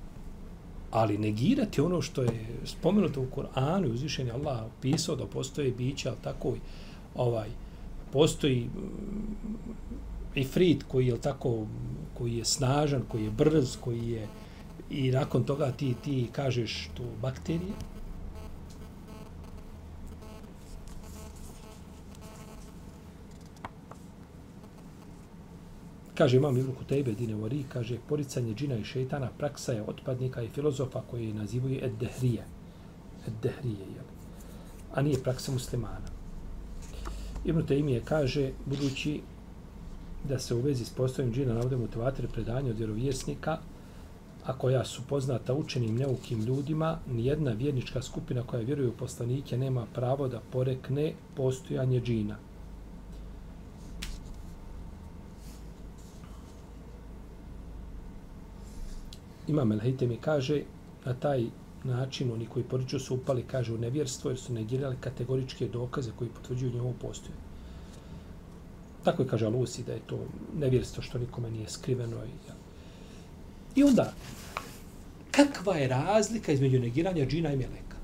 Ali 0.91 1.19
negirati 1.19 1.81
ono 1.81 2.03
što 2.03 2.23
je 2.23 2.47
spomenuto 2.65 3.21
u 3.21 3.27
Koranu 3.27 3.87
i 3.87 3.91
uzvišenje 3.91 4.31
Allah 4.31 4.65
pisao 4.83 5.17
da 5.17 5.27
postoje 5.27 5.71
bića, 5.71 6.09
ali 6.09 6.19
tako 6.23 6.55
ovaj, 7.15 7.49
postoji 8.13 8.65
mm, 8.65 9.55
ifrit 10.35 10.83
koji 10.83 11.07
je 11.07 11.21
tako 11.21 11.67
koji 12.19 12.37
je 12.37 12.45
snažan, 12.45 13.03
koji 13.09 13.25
je 13.25 13.31
brz, 13.31 13.77
koji 13.81 14.09
je 14.09 14.29
i 14.91 15.11
nakon 15.11 15.45
toga 15.45 15.73
ti 15.73 15.95
ti 16.05 16.29
kažeš 16.33 16.91
tu 16.95 17.03
bakterije 17.23 17.73
Kaže 26.17 26.37
imam 26.37 26.57
Ibn 26.57 26.73
Kutejbe 26.73 27.13
Dinevori, 27.13 27.65
kaže 27.69 27.99
poricanje 28.09 28.55
džina 28.55 28.77
i 28.77 28.85
šeitana 28.85 29.29
praksa 29.39 29.73
je 29.73 29.83
otpadnika 29.83 30.43
i 30.43 30.49
filozofa 30.49 31.03
koji 31.11 31.33
nazivaju 31.33 31.81
Eddehrije. 31.85 32.45
Eddehrije, 33.27 33.75
Ed-Dehrije, 33.77 33.95
jel? 33.95 34.05
A 34.95 35.03
nije 35.03 35.23
praksa 35.23 35.53
muslimana. 35.53 36.16
Ibn 37.47 37.63
Taymije 37.63 38.01
kaže, 38.05 38.51
budući 38.65 39.21
da 40.29 40.39
se 40.39 40.55
u 40.55 40.61
vezi 40.61 40.85
s 40.85 40.91
postojem 40.91 41.33
džina 41.33 41.55
navode 41.55 41.77
motivator 41.77 42.27
predanja 42.33 42.71
od 42.71 42.79
vjerovjesnika, 42.79 43.59
a 44.45 44.59
koja 44.59 44.85
su 44.85 45.03
poznata 45.09 45.55
učenim 45.55 45.97
neukim 45.97 46.41
ljudima, 46.41 46.99
nijedna 47.13 47.53
vjernička 47.53 48.03
skupina 48.03 48.43
koja 48.43 48.63
vjeruje 48.63 48.89
u 48.89 48.97
poslanike 48.97 49.59
nema 49.59 49.87
pravo 49.95 50.29
da 50.29 50.41
porekne 50.53 51.13
postojanje 51.37 52.01
džina. 52.01 52.37
Imam 59.49 59.73
El 59.73 59.81
mi 60.01 60.17
kaže, 60.17 60.63
na 61.05 61.15
taj 61.15 61.47
način 61.85 62.33
oni 62.33 62.47
koji 62.47 62.65
poriču 62.65 62.99
su 62.99 63.15
upali, 63.15 63.43
kaže, 63.43 63.73
u 63.73 63.79
nevjerstvo, 63.79 64.31
jer 64.31 64.39
su 64.39 64.53
negirali 64.53 64.97
kategoričke 65.01 65.69
dokaze 65.69 66.11
koji 66.19 66.31
potvrđuju 66.31 66.73
njegovu 66.73 66.95
postoje. 67.01 67.35
Tako 69.05 69.23
je 69.23 69.29
kaže 69.29 69.47
Alusi 69.47 69.85
da 69.85 69.93
je 69.93 70.01
to 70.07 70.19
nevjerstvo 70.59 71.03
što 71.03 71.19
nikome 71.19 71.51
nije 71.51 71.69
skriveno. 71.69 72.17
I, 72.17 72.49
ja. 72.49 72.55
I 73.77 73.85
onda, 73.85 74.13
kakva 75.31 75.77
je 75.77 75.89
razlika 75.89 76.53
između 76.53 76.81
negiranja 76.81 77.27
džina 77.27 77.53
i 77.53 77.57
meleka? 77.57 77.97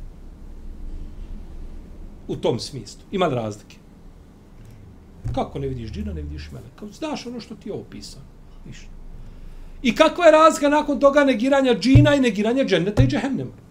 U 2.29 2.37
tom 2.37 2.61
smislu. 2.61 3.03
Ima 3.13 3.27
li 3.27 3.35
razlike? 3.35 3.77
Kako 5.35 5.59
ne 5.59 5.69
vidiš 5.69 5.91
džina, 5.91 6.13
ne 6.13 6.23
vidiš 6.23 6.51
meleka? 6.53 6.87
Znaš 6.99 7.27
ono 7.27 7.41
što 7.41 7.55
ti 7.55 7.69
je 7.69 7.73
opisano. 7.73 8.25
Ništa. 8.67 8.87
I 9.83 9.95
kakva 9.95 10.25
je 10.25 10.33
razlika 10.33 10.69
nakon 10.69 11.01
toga 11.01 11.25
negiranja 11.25 11.75
džina 11.75 12.15
i 12.15 12.21
negiranja 12.21 12.65
dženneta 12.65 13.03
i 13.03 13.07
džehennema? 13.07 13.62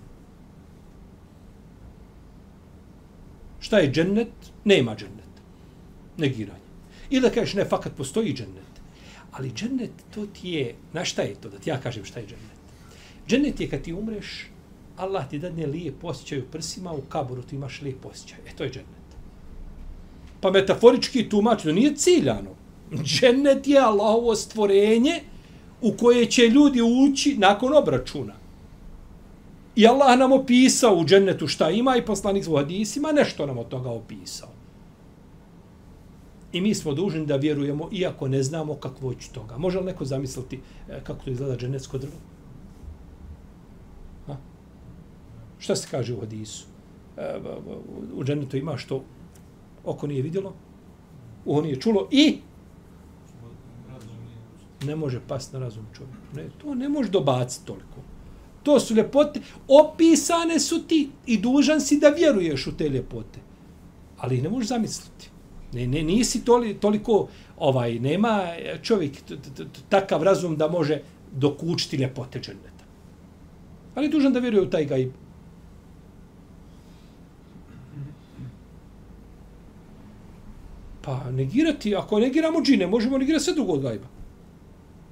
Šta 3.72 3.80
je 3.80 3.92
džennet? 3.92 4.28
Nema 4.66 4.96
džennet. 4.96 5.36
Negiranje. 6.18 6.68
Ili 7.10 7.22
da 7.22 7.30
kažeš, 7.30 7.54
ne, 7.54 7.66
fakat 7.66 7.94
postoji 7.98 8.34
džennet. 8.34 8.82
Ali 9.32 9.52
džennet, 9.52 9.92
to 10.16 10.26
ti 10.26 10.50
je, 10.50 10.76
na 10.94 11.06
šta 11.06 11.22
je 11.22 11.36
to, 11.36 11.50
da 11.50 11.60
ti 11.60 11.70
ja 11.70 11.78
kažem 11.80 12.06
šta 12.06 12.20
je 12.20 12.26
džennet? 12.26 12.60
Džennet 13.28 13.60
je 13.60 13.70
kad 13.70 13.82
ti 13.82 13.94
umreš, 13.94 14.50
Allah 14.98 15.30
ti 15.30 15.40
dadne 15.40 15.66
lijep 15.66 16.04
osjećaj 16.04 16.40
u 16.40 16.50
prsima, 16.52 16.92
u 16.92 17.02
kaboru 17.02 17.42
ti 17.42 17.56
imaš 17.56 17.82
lijep 17.82 18.02
posjećaj. 18.02 18.40
E, 18.48 18.56
to 18.58 18.64
je 18.64 18.72
džennet. 18.72 19.16
Pa 20.42 20.52
metaforički 20.52 21.30
tumač, 21.30 21.64
to 21.64 21.72
nije 21.72 21.96
ciljano. 21.96 22.52
Džennet 23.04 23.68
je 23.68 23.80
Allahovo 23.80 24.36
stvorenje 24.36 25.22
u 25.82 25.94
koje 25.94 26.26
će 26.26 26.48
ljudi 26.48 26.82
ući 26.82 27.38
nakon 27.38 27.78
obračuna. 27.78 28.41
I 29.76 29.88
Allah 29.88 30.20
nam 30.20 30.32
opisao 30.32 30.96
u 30.96 31.06
džennetu 31.06 31.48
šta 31.48 31.70
ima 31.70 31.96
i 31.98 32.06
poslanik 32.06 32.48
u 32.48 32.58
hadisima 32.58 33.12
nešto 33.12 33.46
nam 33.46 33.58
od 33.58 33.68
toga 33.68 33.90
opisao. 33.90 34.50
I 36.52 36.62
mi 36.62 36.76
smo 36.76 36.94
dužni 36.94 37.26
da 37.26 37.36
vjerujemo, 37.36 37.90
iako 37.92 38.28
ne 38.28 38.44
znamo 38.44 38.76
kakvo 38.76 39.14
će 39.14 39.30
toga. 39.30 39.58
Može 39.58 39.80
li 39.80 39.86
neko 39.86 40.06
zamisliti 40.06 40.60
e, 40.90 41.00
kako 41.04 41.24
to 41.24 41.32
izgleda 41.32 41.58
dženecko 41.58 41.98
drvo? 41.98 42.14
Ha? 44.28 44.38
Šta 45.60 45.76
se 45.76 45.88
kaže 45.92 46.14
u 46.14 46.20
hadisu? 46.20 46.66
E, 47.18 47.40
u 48.16 48.24
dženetu 48.24 48.58
ima 48.58 48.78
što 48.78 49.04
oko 49.86 50.08
nije 50.08 50.22
vidjelo, 50.22 50.54
uho 51.46 51.62
nije 51.62 51.82
čulo 51.82 52.08
i 52.12 52.38
ne 54.84 54.96
može 54.96 55.20
pasti 55.28 55.56
na 55.56 55.60
razum 55.60 55.86
čovjeku. 55.94 56.18
Ne, 56.36 56.50
to 56.58 56.76
ne 56.76 56.90
može 56.90 57.10
dobaciti 57.10 57.66
toliko. 57.66 58.11
To 58.64 58.80
su 58.80 58.96
ljepote, 58.96 59.42
opisane 59.68 60.60
su 60.60 60.88
ti 60.88 61.10
i 61.26 61.38
dužan 61.38 61.82
si 61.82 62.00
da 62.00 62.10
vjeruješ 62.10 62.68
u 62.68 62.78
te 62.78 62.90
ljepote. 62.90 63.40
Ali 64.18 64.42
ne 64.42 64.50
možeš 64.50 64.70
zamisliti. 64.70 65.30
Ne, 65.74 65.88
ne, 65.88 66.04
nisi 66.04 66.46
toli, 66.46 66.74
toliko, 66.74 67.28
ovaj, 67.58 68.00
nema 68.00 68.44
e, 68.44 68.80
čovjek 68.82 69.14
takav 69.90 70.24
razum 70.24 70.58
da 70.58 70.68
može 70.68 71.02
dokučiti 71.32 71.98
ljepote 71.98 72.40
dženeta. 72.40 72.86
Ali 73.96 74.06
je 74.06 74.12
dužan 74.12 74.34
da 74.34 74.40
vjeruje 74.40 74.62
u 74.62 74.70
taj 74.70 74.86
gaib. 74.86 75.12
Pa 81.02 81.32
negirati, 81.32 81.96
ako 81.96 82.20
negiramo 82.20 82.62
džine, 82.62 82.88
možemo 82.88 83.18
negirati 83.18 83.44
sve 83.44 83.54
drugo 83.54 83.74
od 83.74 83.82
gajba. 83.82 84.08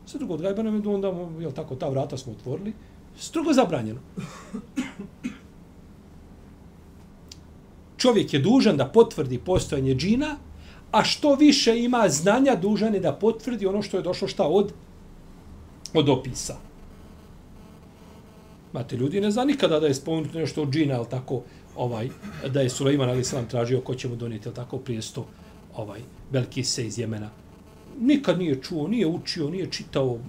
Sve 0.05 0.17
drugo 0.17 0.33
od 0.33 0.41
gajba 0.41 0.63
nam 0.63 0.75
je 0.75 0.89
onda, 0.89 1.13
jel 1.39 1.51
tako, 1.51 1.75
ta 1.75 1.89
vrata 1.89 2.17
smo 2.17 2.33
otvorili. 2.33 2.73
Strogo 3.17 3.53
zabranjeno. 3.53 3.99
Čovjek 7.97 8.33
je 8.33 8.39
dužan 8.39 8.77
da 8.77 8.85
potvrdi 8.85 9.37
postojanje 9.37 9.95
džina, 9.95 10.35
a 10.91 11.03
što 11.03 11.35
više 11.35 11.79
ima 11.79 12.09
znanja, 12.09 12.55
dužan 12.55 12.93
je 12.93 12.99
da 12.99 13.13
potvrdi 13.13 13.65
ono 13.65 13.81
što 13.81 13.97
je 13.97 14.03
došlo 14.03 14.27
šta 14.27 14.47
od 14.47 14.73
od 15.93 16.09
opisa. 16.09 16.55
Mate, 18.73 18.97
ljudi 18.97 19.21
ne 19.21 19.31
zna 19.31 19.43
nikada 19.43 19.79
da 19.79 19.87
je 19.87 19.93
spomenuto 19.93 20.39
nešto 20.39 20.61
od 20.61 20.69
džina, 20.69 20.95
ali 20.95 21.09
tako, 21.09 21.41
ovaj, 21.75 22.09
da 22.53 22.61
je 22.61 22.69
Sulejman 22.69 23.09
ali 23.09 23.23
sam 23.23 23.47
tražio 23.47 23.81
ko 23.81 23.95
će 23.95 24.07
mu 24.07 24.15
donijeti, 24.15 24.47
ali 24.47 24.55
tako, 24.55 24.77
prijesto, 24.77 25.25
ovaj, 25.75 26.01
veliki 26.31 26.63
se 26.63 26.85
iz 26.87 26.99
Jemena. 26.99 27.29
Nikad 27.99 28.39
nije 28.39 28.61
čuo, 28.61 28.87
nije 28.87 29.07
učio, 29.07 29.49
nije 29.49 29.71
čitao, 29.71 30.19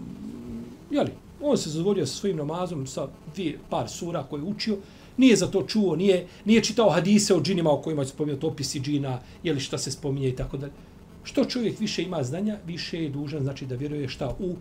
jeli, 0.90 1.10
on 1.42 1.58
se 1.58 1.70
zadovoljio 1.70 2.06
sa 2.06 2.14
svojim 2.14 2.36
namazom, 2.36 2.86
sa 2.86 3.08
dvije, 3.34 3.58
par 3.70 3.88
sura 3.88 4.22
koje 4.22 4.40
je 4.40 4.44
učio, 4.44 4.76
nije 5.16 5.36
za 5.36 5.46
to 5.46 5.62
čuo, 5.62 5.96
nije, 5.96 6.26
nije 6.44 6.64
čitao 6.64 6.90
hadise 6.90 7.34
o 7.34 7.40
džinima 7.40 7.70
o 7.70 7.82
kojima 7.82 8.04
se 8.04 8.10
spominjati 8.10 8.46
opisi 8.46 8.80
džina, 8.80 9.20
je 9.42 9.52
li 9.52 9.60
šta 9.60 9.78
se 9.78 9.90
spominje 9.90 10.28
i 10.28 10.36
tako 10.36 10.56
dalje. 10.56 10.72
Što 11.22 11.44
čovjek 11.44 11.80
više 11.80 12.02
ima 12.02 12.22
znanja, 12.22 12.58
više 12.66 13.02
je 13.02 13.10
dužan, 13.10 13.42
znači 13.42 13.66
da 13.66 13.74
vjeruje 13.74 14.08
šta 14.08 14.34
u 14.38 14.54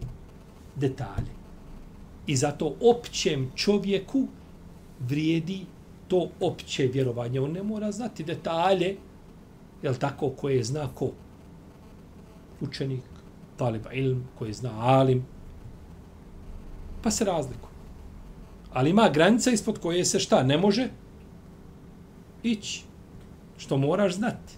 detalje. 0.75 1.31
I 2.27 2.35
zato 2.35 2.75
općem 2.81 3.51
čovjeku 3.55 4.27
vrijedi 4.99 5.65
to 6.07 6.29
opće 6.39 6.87
vjerovanje. 6.87 7.39
On 7.39 7.51
ne 7.51 7.63
mora 7.63 7.91
znati 7.91 8.23
detalje, 8.23 8.97
jel 9.83 9.95
tako, 9.95 10.29
koje 10.29 10.63
zna 10.63 10.87
ko? 10.95 11.11
Učenik, 12.61 13.03
taliba 13.57 13.93
ilm, 13.93 14.23
koje 14.39 14.53
zna 14.53 14.71
alim, 14.79 15.25
pa 17.03 17.11
se 17.11 17.25
razlikuju. 17.25 17.69
Ali 18.73 18.89
ima 18.89 19.09
granica 19.09 19.51
ispod 19.51 19.79
koje 19.79 20.05
se 20.05 20.19
šta 20.19 20.43
ne 20.43 20.57
može 20.57 20.89
ići. 22.43 22.83
Što 23.57 23.77
moraš 23.77 24.15
znati. 24.15 24.53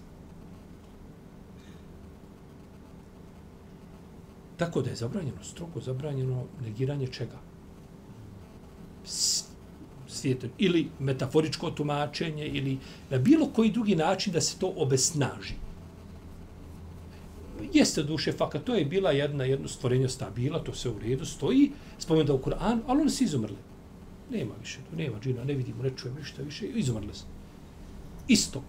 Tako 4.56 4.82
da 4.82 4.90
je 4.90 4.96
zabranjeno, 4.96 5.44
strogo 5.44 5.80
zabranjeno 5.80 6.44
negiranje 6.62 7.06
čega? 7.06 7.38
Svijetom. 10.08 10.50
Ili 10.58 10.88
metaforičko 10.98 11.70
tumačenje, 11.70 12.46
ili 12.46 12.78
na 13.10 13.18
bilo 13.18 13.46
koji 13.46 13.70
drugi 13.70 13.96
način 13.96 14.32
da 14.32 14.40
se 14.40 14.58
to 14.58 14.72
obesnaži 14.76 15.54
jeste 17.72 18.02
duše 18.02 18.32
faka, 18.32 18.58
to 18.58 18.74
je 18.74 18.84
bila 18.84 19.10
jedna 19.10 19.44
jedno 19.44 19.68
stvorenje 19.68 20.08
stabila, 20.08 20.64
to 20.64 20.74
se 20.74 20.90
u 20.90 20.98
redu 20.98 21.24
stoji, 21.24 21.70
spomenuta 21.98 22.34
u 22.34 22.38
Kur'an, 22.38 22.80
ali 22.86 23.00
oni 23.00 23.10
su 23.10 23.24
izumrli. 23.24 23.56
Nema 24.30 24.54
više, 24.60 24.78
to 24.90 24.96
nema 24.96 25.20
džina, 25.20 25.44
ne 25.44 25.54
vidimo, 25.54 25.82
ne 25.82 25.90
čujemo 25.96 26.18
ništa 26.18 26.42
više, 26.42 26.66
izumrli 26.66 27.14
su. 27.14 27.24
Isto. 28.28 28.62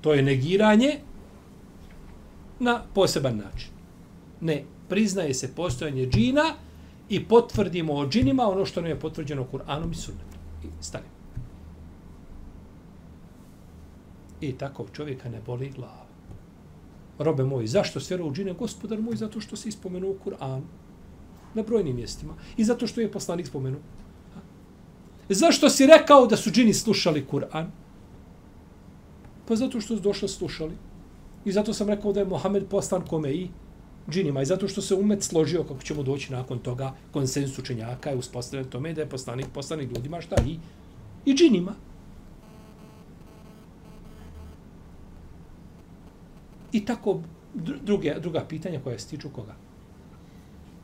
To 0.00 0.14
je 0.14 0.22
negiranje 0.22 0.98
na 2.60 2.82
poseban 2.94 3.36
način. 3.36 3.70
Ne, 4.40 4.64
priznaje 4.88 5.34
se 5.34 5.54
postojanje 5.54 6.06
džina 6.06 6.54
i 7.08 7.24
potvrdimo 7.24 7.94
o 7.94 8.08
džinima 8.08 8.42
ono 8.42 8.66
što 8.66 8.80
nam 8.80 8.90
je 8.90 9.00
potvrđeno 9.00 9.46
Kur'anom 9.52 9.92
i 9.92 9.94
sunnetom. 9.94 10.40
I 10.64 10.66
stavimo. 10.80 11.18
I 14.40 14.52
tako 14.52 14.86
čovjeka 14.92 15.28
ne 15.28 15.40
boli 15.46 15.70
glava 15.76 16.07
robe 17.18 17.44
moj, 17.44 17.66
zašto 17.66 18.00
se 18.00 18.22
u 18.22 18.32
džine? 18.32 18.52
Gospodar 18.54 19.00
moj, 19.00 19.16
zato 19.16 19.40
što 19.40 19.56
se 19.56 19.68
ispomenuo 19.68 20.14
Kur'an 20.24 20.60
na 21.54 21.62
brojnim 21.62 21.96
mjestima. 21.96 22.34
I 22.56 22.64
zato 22.64 22.86
što 22.86 23.00
je 23.00 23.12
poslanik 23.12 23.46
spomenuo. 23.46 23.80
Zašto 25.28 25.70
si 25.70 25.86
rekao 25.86 26.26
da 26.26 26.36
su 26.36 26.50
džini 26.50 26.74
slušali 26.74 27.26
Kur'an? 27.30 27.66
Pa 29.48 29.56
zato 29.56 29.80
što 29.80 29.96
su 29.96 30.02
došli 30.02 30.28
slušali. 30.28 30.74
I 31.44 31.52
zato 31.52 31.72
sam 31.72 31.88
rekao 31.88 32.12
da 32.12 32.20
je 32.20 32.26
Mohamed 32.26 32.66
poslan 32.68 33.06
kome 33.06 33.32
i 33.32 33.48
džinima. 34.10 34.42
I 34.42 34.46
zato 34.46 34.68
što 34.68 34.82
se 34.82 34.94
umet 34.94 35.22
složio, 35.22 35.62
kako 35.62 35.82
ćemo 35.82 36.02
doći 36.02 36.32
nakon 36.32 36.58
toga, 36.58 36.94
konsensu 37.12 37.62
učenjaka 37.62 38.10
je 38.10 38.16
uspostavljen 38.16 38.70
tome 38.70 38.92
da 38.94 39.00
je 39.00 39.08
poslanik 39.08 39.46
poslanik 39.54 39.90
ljudima 39.96 40.20
šta 40.20 40.36
i, 40.46 40.58
i 41.24 41.34
džinima. 41.34 41.74
I 46.72 46.84
tako 46.84 47.20
druge, 47.54 48.14
druga 48.20 48.44
pitanja 48.48 48.80
koja 48.80 48.98
se 48.98 49.08
tiču 49.08 49.28
koga? 49.28 49.54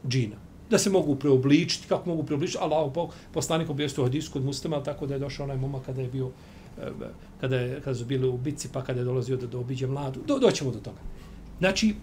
Džina. 0.08 0.36
da 0.70 0.78
se 0.78 0.90
mogu 0.90 1.16
preobličiti, 1.16 1.88
kako 1.88 2.08
mogu 2.08 2.22
preobličiti, 2.22 2.58
Allah 2.60 3.08
poslanik 3.32 3.70
objestu 3.70 4.02
u 4.02 4.04
hadisku 4.04 4.32
kod 4.32 4.44
muslima, 4.44 4.82
tako 4.82 5.06
da 5.06 5.14
je 5.14 5.20
došao 5.20 5.44
onaj 5.44 5.56
momak 5.56 5.84
kada 5.86 6.02
je 6.02 6.08
bio 6.08 6.30
eh, 6.78 6.90
kada, 7.40 7.56
je, 7.56 7.80
kada 7.80 7.94
su 7.94 8.04
bili 8.04 8.28
u 8.28 8.38
bici, 8.38 8.68
pa 8.72 8.84
kada 8.84 9.00
je 9.00 9.04
dolazio 9.04 9.36
da, 9.36 9.46
da 9.46 9.58
obiđe 9.58 9.86
mladu. 9.86 10.20
Do, 10.26 10.38
doćemo 10.38 10.70
do 10.70 10.80
toga. 10.80 10.98
Znači, 11.58 11.94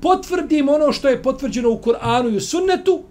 potvrdim 0.00 0.68
ono 0.68 0.92
što 0.92 1.08
je 1.08 1.22
potvrđeno 1.22 1.70
u 1.70 1.78
Koranu 1.78 2.28
i 2.28 2.36
u 2.36 2.40
sunnetu, 2.40 3.02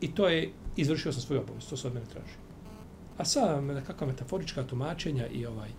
i 0.00 0.14
to 0.14 0.28
je, 0.28 0.50
izvršio 0.76 1.12
sam 1.12 1.22
svoju 1.22 1.40
obavest, 1.40 1.70
to 1.70 1.76
se 1.76 1.86
od 1.86 1.94
mene 1.94 2.06
traži. 2.06 2.36
A 3.18 3.24
sad, 3.24 3.84
kakva 3.86 4.06
metaforička 4.06 4.62
tumačenja 4.62 5.26
i 5.26 5.46
ovaj, 5.46 5.70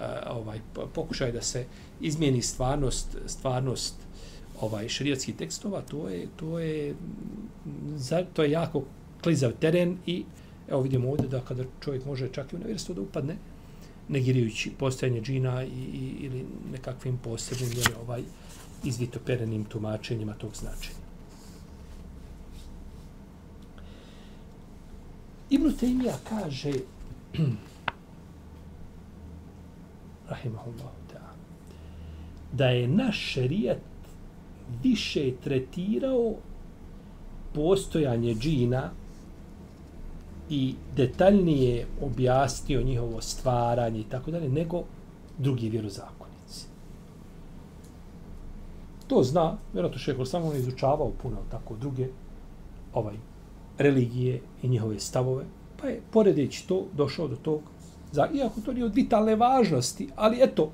Eh, 0.00 0.30
ovaj 0.30 0.60
pokušaj 0.94 1.32
da 1.32 1.42
se 1.42 1.66
izmijeni 2.00 2.42
stvarnost, 2.42 3.16
stvarnost 3.26 3.94
ovaj 4.60 4.88
šerijatskih 4.88 5.36
tekstova, 5.36 5.82
to 5.82 6.08
je 6.08 6.26
to 6.36 6.58
je 6.58 6.94
za, 7.96 8.24
to 8.32 8.42
je 8.42 8.50
jako 8.50 8.82
klizav 9.22 9.52
teren 9.60 9.98
i 10.06 10.24
evo 10.68 10.80
vidimo 10.80 11.10
ovdje 11.10 11.28
da 11.28 11.40
kada 11.40 11.64
čovjek 11.80 12.04
može 12.04 12.28
čak 12.32 12.52
i 12.52 12.56
u 12.56 12.58
nevjerstvo 12.58 12.94
da 12.94 13.00
upadne 13.00 13.36
negirajući 14.08 14.70
postojanje 14.78 15.20
džina 15.20 15.64
i, 15.64 15.68
i, 15.68 16.14
ili 16.20 16.46
nekakvim 16.72 17.18
posebnim 17.18 17.70
jer 17.76 17.88
ovaj 18.02 18.22
izvitoperenim 18.84 19.64
tumačenjima 19.64 20.34
tog 20.34 20.56
značenja. 20.56 21.04
Ibn 25.50 25.72
Taymiya 25.80 26.14
kaže 26.28 26.72
rahimahullahu 30.28 30.98
ta'ala 31.12 31.34
da 32.52 32.66
je 32.66 32.88
naš 32.88 33.18
šerijat 33.18 33.78
više 34.82 35.32
tretirao 35.44 36.34
postojanje 37.54 38.34
džina 38.34 38.90
i 40.50 40.74
detaljnije 40.96 41.86
objasnio 42.02 42.82
njihovo 42.82 43.20
stvaranje 43.20 44.00
i 44.00 44.04
tako 44.04 44.30
dalje, 44.30 44.48
nego 44.48 44.82
drugi 45.38 45.68
vjerozakonici. 45.68 46.66
To 49.06 49.22
zna, 49.22 49.56
vjerojatno 49.72 49.98
šehol 49.98 50.26
samo 50.26 50.46
on 50.46 50.56
izučavao 50.56 51.12
puno 51.22 51.36
tako 51.50 51.76
druge 51.76 52.08
ovaj 52.94 53.16
religije 53.78 54.40
i 54.62 54.68
njihove 54.68 55.00
stavove, 55.00 55.44
pa 55.80 55.88
je 55.88 56.00
poredeći 56.10 56.68
to 56.68 56.84
došao 56.96 57.28
do 57.28 57.36
tog, 57.36 57.60
za, 58.14 58.28
iako 58.34 58.60
to 58.60 58.72
nije 58.72 58.84
od 58.84 58.94
vitalne 58.94 59.34
važnosti, 59.36 60.08
ali 60.16 60.38
eto, 60.42 60.70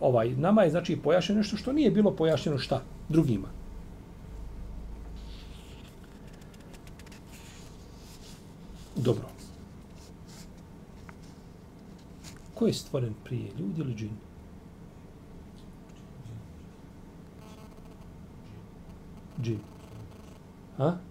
ovaj, 0.00 0.34
nama 0.36 0.62
je 0.62 0.70
znači 0.70 0.96
pojašnjeno 0.96 1.38
nešto 1.38 1.56
što 1.56 1.72
nije 1.72 1.90
bilo 1.90 2.10
pojašnjeno 2.10 2.58
šta 2.58 2.82
drugima. 3.08 3.48
Dobro. 8.96 9.24
Ko 12.54 12.66
je 12.66 12.72
stvoren 12.72 13.14
prije, 13.24 13.50
ljudi 13.58 13.80
ili 13.80 13.94
džini? 13.94 14.18
Džin. 19.42 19.60
Ha? 20.76 21.07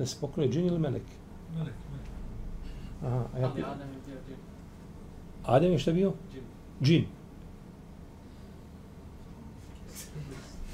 Da 0.00 0.06
se 0.06 0.16
poklone 0.20 0.48
džin 0.48 0.66
ili 0.66 0.78
melek? 0.78 1.02
Melek, 1.54 1.74
melek. 1.92 2.06
Aha, 3.02 3.24
a 3.34 3.38
ja... 3.38 3.46
Adem 3.46 3.88
je 3.88 4.00
bio 4.06 4.16
džin. 4.26 4.36
Adem 5.44 5.72
je 5.72 5.78
šta 5.78 5.92
bio? 5.92 6.12
Džin. 6.32 6.42
Džin. 6.82 7.04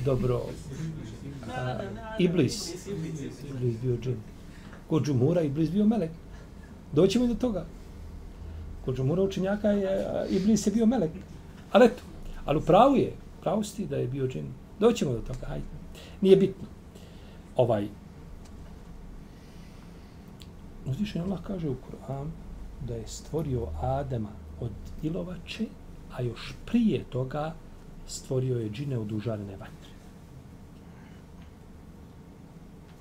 Dobro. 0.04 0.42
A, 1.56 1.80
iblis. 2.18 2.86
Iblis 2.86 3.80
bio 3.82 3.96
džin. 3.96 4.16
Kod 4.88 5.04
džumura 5.04 5.42
Iblis 5.42 5.70
bio 5.70 5.86
melek. 5.86 6.10
Doćemo 6.92 7.26
do 7.26 7.34
toga. 7.34 7.64
Kod 8.84 8.96
džumura 8.96 9.22
učenjaka 9.22 9.68
je 9.68 10.26
Iblis 10.30 10.66
je 10.66 10.72
bio 10.72 10.86
melek. 10.86 11.10
Ali 11.72 11.86
eto, 11.86 12.02
ali 12.44 12.60
pravu 12.66 12.96
je, 12.96 13.12
pravu 13.42 13.62
sti 13.62 13.86
da 13.86 13.96
je 13.96 14.06
bio 14.06 14.28
džin. 14.28 14.46
Doćemo 14.80 15.12
do 15.12 15.18
toga, 15.18 15.46
hajde. 15.46 15.64
Nije 16.20 16.36
bitno. 16.36 16.68
Ovaj, 17.56 17.88
Uzvišen 20.86 21.22
Allah 21.22 21.40
kaže 21.42 21.68
u 21.70 21.74
Kur'an 21.74 22.30
da 22.86 22.94
je 22.94 23.06
stvorio 23.06 23.66
Adama 23.80 24.30
od 24.60 24.70
ilovače, 25.02 25.66
a 26.12 26.22
još 26.22 26.54
prije 26.66 27.04
toga 27.04 27.54
stvorio 28.06 28.58
je 28.58 28.70
džine 28.70 28.98
od 28.98 29.12
užarene 29.12 29.56
vatre. 29.56 29.90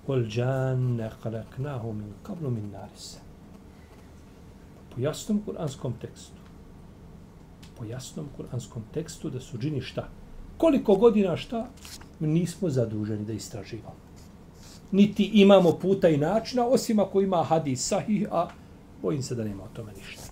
Kol 0.05 0.25
džanne 0.25 1.11
khalaknahu 1.21 1.93
min 1.93 2.13
kablu 2.23 2.49
min 2.51 2.71
narise. 2.71 3.19
Po 4.95 5.01
jasnom 5.01 5.41
kuranskom 5.45 5.93
tekstu, 6.01 6.41
po 7.77 7.85
jasnom 7.85 8.25
kuranskom 8.37 8.83
tekstu 8.93 9.29
da 9.29 9.39
su 9.39 9.57
džini 9.57 9.81
šta? 9.81 10.07
Koliko 10.57 10.95
godina 10.95 11.37
šta? 11.37 11.67
Nismo 12.19 12.69
zaduženi 12.69 13.25
da 13.25 13.33
istraživamo 13.33 14.04
niti 14.95 15.23
imamo 15.33 15.71
puta 15.71 16.09
i 16.09 16.17
načina, 16.17 16.67
osim 16.67 16.99
ako 16.99 17.21
ima 17.21 17.43
hadis 17.43 17.87
sahih, 17.87 18.27
a 18.31 18.47
bojim 19.01 19.23
se 19.23 19.35
da 19.35 19.43
nema 19.43 19.63
o 19.63 19.67
tome 19.73 19.91
ništa. 19.93 20.23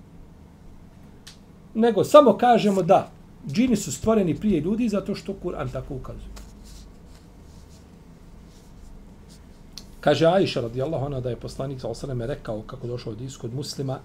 Nego 1.73 2.03
samo 2.03 2.37
kažemo 2.37 2.81
da 2.81 3.09
džini 3.47 3.75
su 3.75 3.91
stvoreni 3.91 4.35
prije 4.35 4.61
ljudi 4.61 4.89
zato 4.89 5.15
što 5.15 5.35
Kur'an 5.43 5.71
tako 5.71 5.95
ukazuje. 5.95 6.33
Kaže 9.99 10.25
Aisha 10.25 10.61
radijallahu 10.61 11.05
anha 11.05 11.19
da 11.19 11.29
je 11.29 11.39
poslanik 11.39 11.81
sa 11.81 11.87
osaleme 11.87 12.27
rekao 12.27 12.61
kako 12.61 12.87
došao 12.87 13.13
od 13.13 13.21
iskod 13.21 13.53
muslima, 13.53 13.99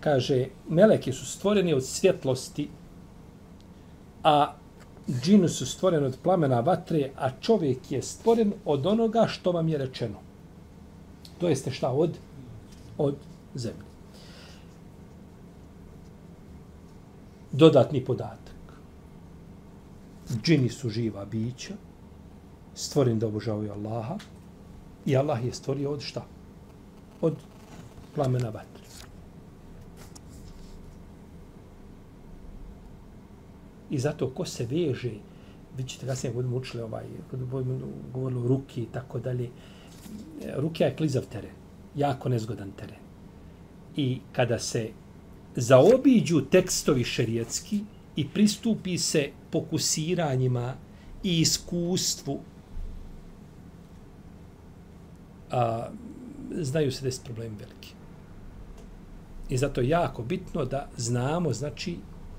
kaže, 0.00 0.46
meleki 0.68 1.12
su 1.12 1.26
stvoreni 1.26 1.74
od 1.74 1.84
svjetlosti, 1.84 2.68
a 4.24 4.54
džinu 5.08 5.48
su 5.48 5.66
stvoreni 5.66 6.06
od 6.06 6.18
plamena 6.22 6.60
vatre, 6.60 7.10
a 7.16 7.30
čovjek 7.40 7.92
je 7.92 8.02
stvoren 8.02 8.52
od 8.64 8.86
onoga 8.86 9.26
što 9.26 9.52
vam 9.52 9.68
je 9.68 9.78
rečeno. 9.78 10.18
To 11.38 11.48
jeste 11.48 11.70
šta 11.70 11.90
od? 11.90 12.18
Od 12.98 13.16
zemlje. 13.54 13.88
Dodatni 17.52 18.04
podatak. 18.04 18.54
Džini 20.42 20.68
su 20.68 20.90
živa 20.90 21.24
bića, 21.24 21.74
stvoren 22.74 23.18
da 23.18 23.26
obožavaju 23.26 23.72
Allaha, 23.72 24.18
i 25.06 25.16
Allah 25.16 25.44
je 25.44 25.52
stvorio 25.52 25.90
od 25.90 26.00
šta? 26.00 26.24
Od 27.20 27.36
plamena 28.14 28.48
vatre. 28.48 28.87
I 33.90 33.98
zato 33.98 34.30
ko 34.30 34.44
se 34.44 34.66
veže, 34.66 35.12
vi 35.76 35.84
ćete 35.84 36.06
kasnije 36.06 36.34
budemo 36.34 36.56
učili 36.56 36.82
ovaj, 36.82 37.04
budemo 37.50 37.78
govorili 38.12 38.40
o 38.40 38.48
ruki 38.48 38.82
i 38.82 38.88
tako 38.92 39.18
dalje, 39.18 39.50
ruke 40.56 40.84
je 40.84 40.96
klizav 40.96 41.26
teren, 41.26 41.54
jako 41.94 42.28
nezgodan 42.28 42.70
teren. 42.70 43.00
I 43.96 44.20
kada 44.32 44.58
se 44.58 44.90
zaobiđu 45.56 46.40
tekstovi 46.40 47.04
šerijetski 47.04 47.80
i 48.16 48.28
pristupi 48.28 48.98
se 48.98 49.30
pokusiranjima 49.50 50.74
i 51.22 51.40
iskustvu, 51.40 52.38
a, 55.50 55.88
znaju 56.50 56.92
se 56.92 57.02
da 57.02 57.08
je 57.08 57.14
problem 57.24 57.56
veliki. 57.58 57.94
I 59.48 59.56
zato 59.56 59.80
je 59.80 59.88
jako 59.88 60.22
bitno 60.22 60.64
da 60.64 60.88
znamo, 60.96 61.52
znači, 61.52 61.96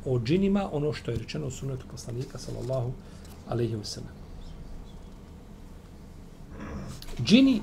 o 0.10 0.20
džinima 0.20 0.70
ono 0.72 0.93
što 0.93 1.12
je 1.12 1.18
rečeno 1.18 1.47
u 1.47 1.51
sunetu 1.51 1.86
poslanika 1.91 2.38
sallallahu 2.38 2.91
alaihi 3.47 3.76
ve 3.76 3.86
sellem. 3.86 4.14
Džini 7.24 7.62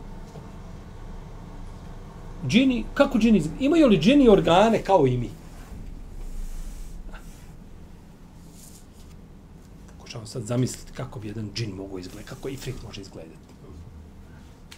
džini, 2.49 2.85
kako 2.95 3.19
džini, 3.19 3.43
imaju 3.61 3.89
li 3.89 3.99
džini 3.99 4.29
organe 4.29 4.83
kao 4.83 5.07
i 5.07 5.17
mi? 5.17 5.31
Pokušavam 9.97 10.27
sad 10.27 10.43
zamisliti 10.43 10.93
kako 10.93 11.21
bi 11.21 11.29
jedan 11.29 11.51
džin 11.55 11.75
mogu 11.75 11.99
izgledati, 11.99 12.29
kako 12.29 12.49
ifrit 12.49 12.83
može 12.87 13.01
izgledati. 13.01 13.37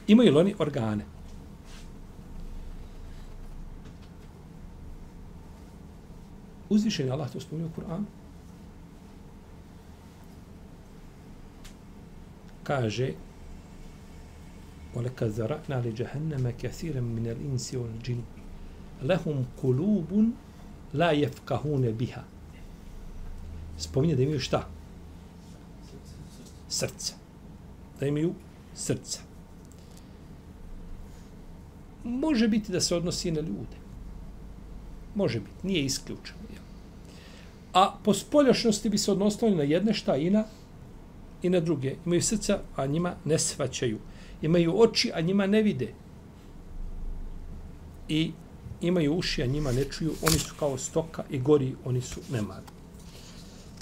Imaju 0.06 0.32
li 0.32 0.38
oni 0.38 0.54
organe? 0.58 1.04
Uzvišen 6.68 7.06
je 7.06 7.12
Allah 7.12 7.30
to 7.32 7.40
spomnio 7.40 7.66
u 7.66 7.70
Kur'an. 7.80 8.04
Kaže 12.62 13.12
ولقد 14.94 15.28
ذرأنا 15.28 15.82
لجهنم 15.88 16.52
كثيرا 16.58 17.00
من 17.00 17.26
الإنس 17.26 17.74
والجن 17.74 18.20
لهم 19.02 19.44
قلوب 19.62 20.32
لا 20.94 21.10
يفقهون 21.10 21.90
بها 21.90 22.24
spominje 23.78 24.14
da 24.16 24.22
imaju 24.22 24.40
šta? 24.40 24.68
Srca. 26.68 27.14
Da 28.00 28.06
imaju 28.06 28.34
srca. 28.74 29.20
Može 32.04 32.48
biti 32.48 32.72
da 32.72 32.80
se 32.80 32.96
odnosi 32.96 33.30
na 33.30 33.40
ljude. 33.40 33.76
Može 35.18 35.40
biti, 35.40 35.66
nije 35.66 35.84
isključeno. 35.84 36.38
A 37.74 37.94
po 38.04 38.14
spoljašnosti 38.14 38.88
bi 38.88 38.98
se 38.98 39.12
odnosili 39.12 39.56
na 39.56 39.62
jedne 39.62 39.94
šta 39.94 40.16
i 40.16 40.30
na, 40.30 40.44
i 41.42 41.50
na 41.50 41.60
druge. 41.60 41.94
Imaju 42.06 42.22
srca, 42.22 42.58
a 42.76 42.86
njima 42.86 43.14
ne 43.24 43.38
svaćaju. 43.38 43.98
Imaju 44.42 44.80
oči, 44.80 45.10
a 45.14 45.20
njima 45.20 45.46
ne 45.46 45.62
vide. 45.62 45.88
I 48.08 48.30
imaju 48.80 49.14
uši, 49.14 49.42
a 49.42 49.46
njima 49.46 49.72
ne 49.72 49.84
čuju. 49.84 50.14
Oni 50.22 50.38
su 50.38 50.54
kao 50.58 50.78
stoka 50.78 51.24
i 51.30 51.38
gori, 51.38 51.74
oni 51.84 52.00
su 52.00 52.20
nemari. 52.32 52.66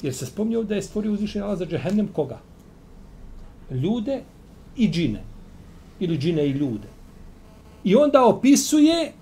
Jer 0.02 0.14
se 0.14 0.26
spomnio 0.26 0.62
da 0.62 0.74
je 0.74 0.82
stvorio 0.82 1.12
uzvišenje 1.12 1.44
Allah 1.44 1.58
za 1.58 1.66
džehennem 1.66 2.08
koga? 2.08 2.40
Ljude 3.70 4.22
i 4.76 4.88
džine. 4.88 5.22
Ili 6.00 6.18
džine 6.18 6.46
i 6.46 6.50
ljude. 6.50 6.88
I 7.84 7.94
onda 7.94 8.24
opisuje 8.24 9.12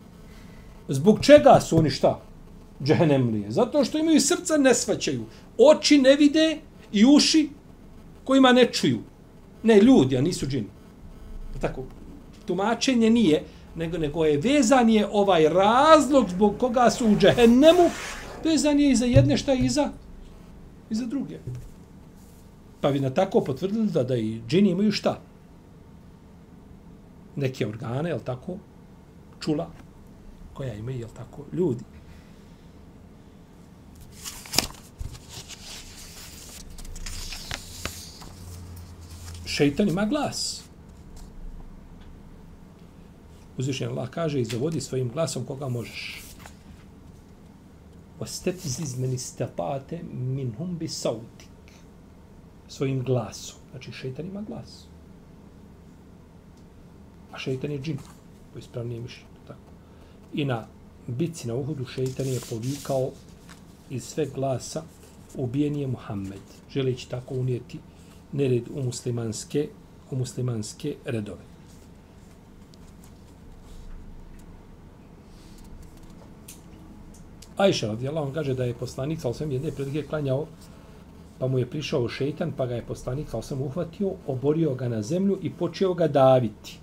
zbog 0.89 1.21
čega 1.21 1.61
su 1.61 1.79
oni 1.79 1.91
šta? 1.91 2.21
Džehennemlije. 2.85 3.51
Zato 3.51 3.85
što 3.85 3.99
imaju 3.99 4.21
srca 4.21 4.57
ne 4.57 4.75
svaćaju. 4.75 5.25
Oči 5.59 5.99
ne 5.99 6.17
vide 6.17 6.59
i 6.93 7.05
uši 7.05 7.49
kojima 8.25 8.53
ne 8.53 8.73
čuju. 8.73 9.01
Ne 9.63 9.81
ljudi, 9.81 10.17
a 10.17 10.21
nisu 10.21 10.47
džini. 10.47 10.69
Tako, 11.61 11.85
tumačenje 12.47 13.11
nije, 13.11 13.43
nego, 13.77 13.99
nego 13.99 14.25
je 14.25 14.39
vezan 14.39 14.91
je 14.91 15.07
ovaj 15.13 15.49
razlog 15.49 16.29
zbog 16.31 16.59
koga 16.59 16.91
su 16.91 17.07
u 17.07 17.17
džehennemu, 17.17 17.91
vezan 18.45 18.81
je 18.81 18.91
i 18.91 18.97
za 18.97 19.05
jedne 19.05 19.37
šta 19.37 19.55
i 19.55 19.69
za, 19.69 19.91
i 20.91 20.95
za 20.95 21.07
druge. 21.07 21.39
Pa 22.81 22.91
bi 22.91 23.01
na 23.01 23.11
tako 23.11 23.41
potvrdili 23.41 23.87
da, 23.87 24.03
da 24.03 24.17
i 24.17 24.41
džini 24.49 24.71
imaju 24.71 24.93
šta? 24.93 25.21
Neke 27.37 27.67
organe, 27.67 28.11
je 28.11 28.19
tako? 28.25 28.57
Čula, 29.41 29.71
koja 30.55 30.75
imaju, 30.75 30.99
je 30.99 31.09
tako? 31.17 31.45
Ljudi. 31.53 31.85
Šeitan 39.47 39.89
ima 39.89 40.05
glas. 40.05 40.63
Uzvišen 43.59 43.89
Allah 43.89 44.11
kaže 44.11 44.41
i 44.41 44.45
zavodi 44.45 44.81
svojim 44.81 45.09
glasom 45.09 45.45
koga 45.47 45.69
možeš. 45.69 46.23
Ostetiziz 48.21 48.99
meni 48.99 49.19
stepate 49.19 50.01
min 50.13 50.53
hum 50.59 50.79
bi 50.79 50.89
sautik. 50.89 51.49
Svojim 52.69 53.03
glasom. 53.03 53.59
Znači 53.71 53.93
šeitan 53.93 54.27
ima 54.27 54.43
glas. 54.43 54.85
A 57.33 57.39
šeitan 57.39 57.71
je 57.71 57.81
džin. 57.81 57.99
Po 58.53 58.59
ispravnije 58.59 59.01
mišljenje. 59.01 59.34
I 60.35 60.45
na 60.45 60.67
bici 61.07 61.49
na 61.49 61.55
uhudu 61.55 61.87
šeitan 61.87 62.27
je 62.27 62.41
povikao 62.51 63.11
iz 63.91 64.05
sve 64.05 64.27
glasa 64.27 64.83
ubijen 65.35 65.77
je 65.77 65.87
Muhammed. 65.87 66.43
Želeći 66.73 67.09
tako 67.09 67.35
unijeti 67.35 67.79
nered 68.33 68.63
u 68.75 68.83
muslimanske, 68.83 69.69
u 70.11 70.17
muslimanske 70.17 70.97
redove. 71.05 71.55
Ajša 77.57 77.87
radijallahu 77.87 78.33
kaže 78.33 78.55
da 78.55 78.65
je 78.65 78.75
poslanik 78.75 79.21
sa 79.21 79.29
osvijem 79.29 79.53
jedne 79.53 79.71
prilike 79.71 80.03
klanjao 80.03 80.47
pa 81.39 81.47
mu 81.47 81.59
je 81.59 81.67
prišao 81.71 82.09
šeitan 82.09 82.53
pa 82.57 82.67
ga 82.67 82.75
je 82.75 82.83
poslanik 82.83 83.29
sa 83.31 83.39
osvijem 83.39 83.63
uhvatio, 83.63 84.13
oborio 84.27 84.75
ga 84.75 84.89
na 84.89 85.03
zemlju 85.03 85.39
i 85.43 85.51
počeo 85.53 85.95
ga 85.95 86.09
daviti. 86.09 86.79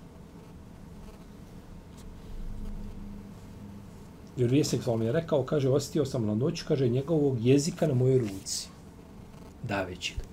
Jer 4.36 4.50
vjesnik 4.50 4.82
sa 4.82 4.92
je 4.92 5.12
rekao, 5.12 5.44
kaže, 5.44 5.68
ostio 5.68 6.04
sam 6.04 6.26
na 6.26 6.34
noć, 6.34 6.62
kaže, 6.62 6.88
njegovog 6.88 7.38
jezika 7.40 7.86
na 7.86 7.94
mojoj 7.94 8.18
ruci. 8.18 8.68
Daveći 9.62 10.14
ga. 10.18 10.32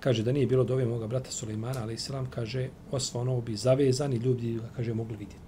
Kaže 0.00 0.22
da 0.22 0.32
nije 0.32 0.46
bilo 0.46 0.64
dove 0.64 0.84
moga 0.86 1.06
brata 1.06 1.30
Sulejmana, 1.30 1.82
ali 1.82 1.94
Islam 1.94 2.26
kaže, 2.30 2.68
osva 2.90 3.20
ono 3.20 3.40
bi 3.40 3.56
zavezani, 3.56 4.16
ljudi 4.16 4.54
ga, 4.54 4.68
kaže, 4.76 4.94
mogli 4.94 5.16
vidjeti. 5.16 5.42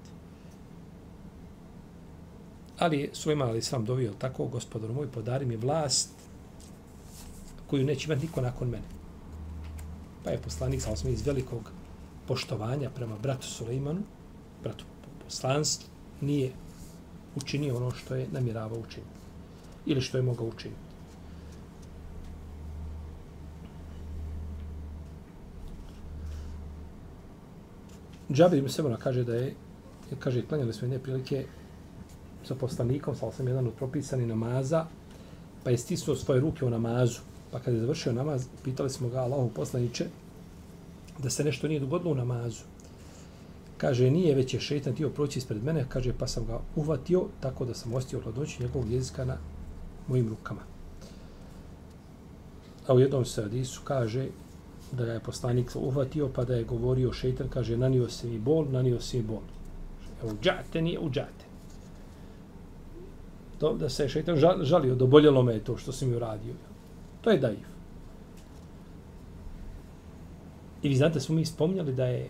Ali 2.78 3.00
je 3.00 3.10
Sulejman 3.12 3.48
ali 3.48 3.62
sam 3.62 3.84
dovio 3.84 4.12
tako, 4.18 4.46
gospodar 4.46 4.92
moj, 4.92 5.06
podari 5.06 5.46
mi 5.46 5.56
vlast 5.56 6.10
koju 7.66 7.84
neće 7.84 8.06
imati 8.06 8.26
niko 8.26 8.40
nakon 8.40 8.68
mene. 8.68 8.84
Pa 10.24 10.30
je 10.30 10.38
poslanik, 10.38 10.82
sa 10.82 10.92
osmi 10.92 11.12
iz 11.12 11.26
velikog 11.26 11.70
poštovanja 12.26 12.90
prema 12.90 13.18
bratu 13.18 13.46
Sulejmanu, 13.46 14.02
bratu 14.64 14.84
poslanstvu, 15.24 15.88
nije 16.20 16.52
učinio 17.36 17.76
ono 17.76 17.90
što 17.90 18.14
je 18.14 18.28
namjeravao 18.32 18.78
učiniti. 18.78 19.12
Ili 19.86 20.00
što 20.00 20.18
je 20.18 20.22
mogao 20.22 20.46
učiniti. 20.46 20.80
Džabir 28.32 28.58
ibn 28.58 28.68
Sebona 28.68 28.96
kaže 28.96 29.24
da 29.24 29.34
je, 29.34 29.54
kaže, 30.18 30.46
klanjali 30.46 30.72
smo 30.72 30.86
jedne 30.86 30.98
prilike 30.98 31.44
sa 32.44 32.54
poslanikom, 32.54 33.16
sal 33.16 33.32
sam 33.32 33.48
jedan 33.48 33.66
od 33.66 33.74
propisani 33.74 34.26
namaza, 34.26 34.86
pa 35.64 35.70
je 35.70 35.78
stisnuo 35.78 36.16
svoje 36.16 36.40
ruke 36.40 36.64
u 36.64 36.70
namazu. 36.70 37.20
Pa 37.52 37.58
kada 37.58 37.76
je 37.76 37.80
završio 37.80 38.12
namaz, 38.12 38.46
pitali 38.64 38.90
smo 38.90 39.08
ga, 39.08 39.20
Allahu 39.20 39.50
poslaniće, 39.54 40.06
da 41.18 41.30
se 41.30 41.44
nešto 41.44 41.68
nije 41.68 41.80
dogodilo 41.80 42.12
u 42.12 42.14
namazu. 42.14 42.73
Kaže, 43.84 44.10
nije, 44.10 44.34
već 44.34 44.54
je 44.54 44.60
šeitan 44.60 44.94
tio 44.94 45.10
proći 45.10 45.38
ispred 45.38 45.64
mene, 45.64 45.84
kaže, 45.88 46.12
pa 46.18 46.26
sam 46.26 46.46
ga 46.46 46.60
uvatio 46.76 47.26
tako 47.40 47.64
da 47.64 47.74
sam 47.74 47.94
ostio 47.94 48.20
hladoći 48.20 48.62
njegovog 48.62 48.92
jezika 48.92 49.24
na 49.24 49.36
mojim 50.08 50.28
rukama. 50.28 50.60
A 52.86 52.94
u 52.94 53.00
jednom 53.00 53.24
se 53.24 53.44
kaže 53.84 54.26
da 54.92 55.04
ga 55.04 55.12
je 55.12 55.20
poslanik 55.20 55.76
uhvatio, 55.76 56.28
pa 56.34 56.44
da 56.44 56.54
je 56.54 56.64
govorio 56.64 57.12
šeitan, 57.12 57.48
kaže, 57.48 57.76
nanio 57.76 58.08
se 58.08 58.28
mi 58.28 58.38
bol, 58.38 58.66
nanio 58.70 59.00
se 59.00 59.16
mi 59.16 59.22
bol. 59.22 59.42
E, 60.22 60.32
uđate, 60.32 60.82
nije 60.82 60.98
uđate 60.98 61.44
to, 63.58 63.74
da 63.74 63.88
se 63.88 64.08
šeitan 64.08 64.36
žalio, 64.62 64.94
doboljelo 64.94 65.42
me 65.42 65.58
to 65.60 65.76
što 65.76 65.92
sam 65.92 66.08
mi 66.08 66.16
uradio. 66.16 66.54
To 67.20 67.30
je 67.30 67.38
daiv. 67.38 67.66
I 70.82 70.88
vi 70.88 70.96
znate, 70.96 71.20
smo 71.20 71.34
mi 71.34 71.44
spominjali 71.44 71.92
da 71.92 72.06
je, 72.06 72.28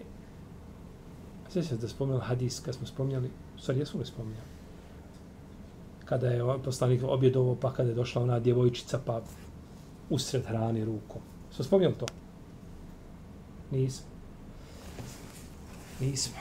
sve 1.54 1.62
se 1.62 1.76
da 1.76 1.88
spominjali 1.88 2.24
hadis, 2.24 2.60
kad 2.60 2.74
smo 2.74 2.86
spominjali, 2.86 3.30
stvari, 3.58 3.80
jesmo 3.80 4.00
li 4.00 4.06
spominjali? 4.06 4.48
Kada 6.04 6.28
je 6.28 6.42
poslanik 6.64 7.02
objedovo, 7.04 7.54
pa 7.54 7.72
kada 7.72 7.88
je 7.88 7.94
došla 7.94 8.22
ona 8.22 8.40
djevojčica, 8.40 9.00
pa 9.06 9.22
usred 10.10 10.46
hrani 10.46 10.84
rukom. 10.84 11.22
Smo 11.50 11.64
spominjali 11.64 11.94
to? 11.94 12.06
Nismo. 13.70 14.06
Nismo. 16.00 16.34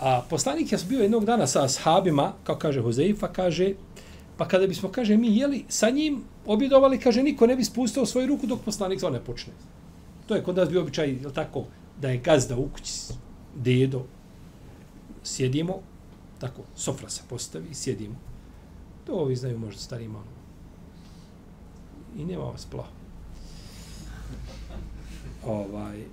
A 0.00 0.22
poslanik 0.30 0.72
je 0.72 0.78
bio 0.88 1.00
jednog 1.00 1.24
dana 1.24 1.46
sa 1.46 1.64
ashabima, 1.64 2.32
kao 2.44 2.56
kaže 2.58 2.82
Huzeifa, 2.82 3.28
kaže, 3.28 3.74
Pa 4.36 4.48
kada 4.48 4.66
bismo, 4.66 4.88
kaže, 4.88 5.16
mi 5.16 5.36
jeli 5.36 5.64
sa 5.68 5.90
njim, 5.90 6.24
objedovali, 6.46 6.98
kaže, 6.98 7.22
niko 7.22 7.46
ne 7.46 7.56
bi 7.56 7.64
spustao 7.64 8.06
svoju 8.06 8.26
ruku 8.26 8.46
dok 8.46 8.60
poslanik 8.64 9.00
to 9.00 9.10
ne 9.10 9.20
počne. 9.20 9.52
To 10.26 10.34
je 10.34 10.42
kod 10.42 10.56
nas 10.56 10.68
bio 10.68 10.80
običaj, 10.80 11.10
je 11.10 11.32
tako, 11.34 11.64
da 12.00 12.10
je 12.10 12.18
gazda 12.18 12.56
u 12.56 12.68
kući, 12.68 13.14
dedo, 13.54 14.02
sjedimo, 15.24 15.80
tako, 16.38 16.62
sofra 16.76 17.08
se 17.08 17.22
postavi, 17.28 17.68
i 17.70 17.74
sjedimo. 17.74 18.14
To 19.06 19.12
ovi 19.12 19.36
znaju 19.36 19.58
možda 19.58 19.80
stari 19.80 20.08
malo. 20.08 20.24
Ono. 20.24 22.22
I 22.22 22.24
nema 22.24 22.44
vas 22.44 22.66
plaho. 22.66 22.92
Ovaj, 25.46 26.04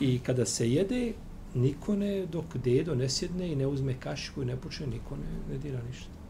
I 0.00 0.18
kada 0.18 0.46
se 0.46 0.70
jede, 0.70 1.12
niko 1.54 1.96
ne, 1.96 2.26
dok 2.26 2.56
dedo 2.56 2.94
ne 2.94 3.08
sjedne 3.08 3.52
i 3.52 3.56
ne 3.56 3.66
uzme 3.66 4.00
kašiku 4.00 4.42
i 4.42 4.46
ne 4.46 4.56
počne, 4.56 4.86
niko 4.86 5.16
ne, 5.16 5.52
ne 5.52 5.58
dira 5.58 5.82
ništa 5.82 6.20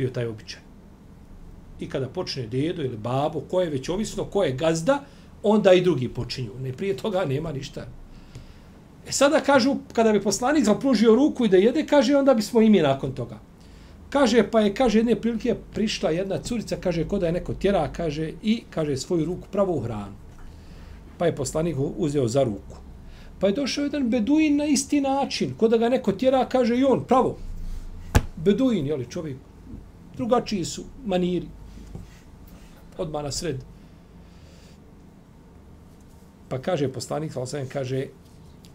bio 0.00 0.10
taj 0.10 0.26
običaj. 0.26 0.60
I 1.80 1.88
kada 1.88 2.08
počne 2.08 2.46
dedo 2.46 2.82
ili 2.82 2.96
babo, 2.96 3.40
ko 3.40 3.60
je 3.60 3.70
već 3.70 3.88
ovisno, 3.88 4.24
ko 4.24 4.44
je 4.44 4.52
gazda, 4.52 5.04
onda 5.42 5.72
i 5.72 5.82
drugi 5.82 6.08
počinju. 6.08 6.52
Ne 6.60 6.72
prije 6.72 6.96
toga 6.96 7.24
nema 7.24 7.52
ništa. 7.52 7.86
E 9.08 9.12
sada 9.12 9.40
kažu, 9.40 9.76
kada 9.92 10.12
bi 10.12 10.22
poslanik 10.22 10.64
zapružio 10.64 11.14
ruku 11.14 11.44
i 11.44 11.48
da 11.48 11.56
jede, 11.56 11.86
kaže, 11.86 12.16
onda 12.16 12.34
bismo 12.34 12.62
imi 12.62 12.82
nakon 12.82 13.12
toga. 13.12 13.38
Kaže, 14.10 14.42
pa 14.50 14.60
je, 14.60 14.74
kaže, 14.74 14.98
jedne 14.98 15.14
prilike 15.14 15.54
prišla 15.74 16.10
jedna 16.10 16.38
curica, 16.38 16.76
kaže, 16.76 17.08
ko 17.08 17.18
da 17.18 17.26
je 17.26 17.32
neko 17.32 17.54
tjera, 17.54 17.88
kaže, 17.92 18.32
i, 18.42 18.62
kaže, 18.70 18.96
svoju 18.96 19.24
ruku 19.24 19.48
pravo 19.52 19.76
u 19.76 19.80
hranu. 19.80 20.12
Pa 21.18 21.26
je 21.26 21.36
poslanik 21.36 21.76
uzeo 21.78 22.28
za 22.28 22.42
ruku. 22.44 22.76
Pa 23.40 23.46
je 23.46 23.52
došao 23.52 23.84
jedan 23.84 24.08
beduin 24.10 24.56
na 24.56 24.64
isti 24.64 25.00
način. 25.00 25.54
Ko 25.56 25.68
da 25.68 25.78
ga 25.78 25.88
neko 25.88 26.12
tjera, 26.12 26.44
kaže 26.48 26.76
i 26.76 26.84
on, 26.84 27.04
pravo. 27.04 27.36
Beduin, 28.36 28.86
jeli 28.86 29.06
čovjek. 29.10 29.36
Drugačiji 30.16 30.64
su 30.64 30.84
maniri. 31.06 31.46
Odmah 32.98 33.24
na 33.24 33.32
sred. 33.32 33.64
Pa 36.48 36.58
kaže 36.58 36.92
poslanik, 36.92 37.36
ali 37.36 37.68
kaže, 37.68 38.06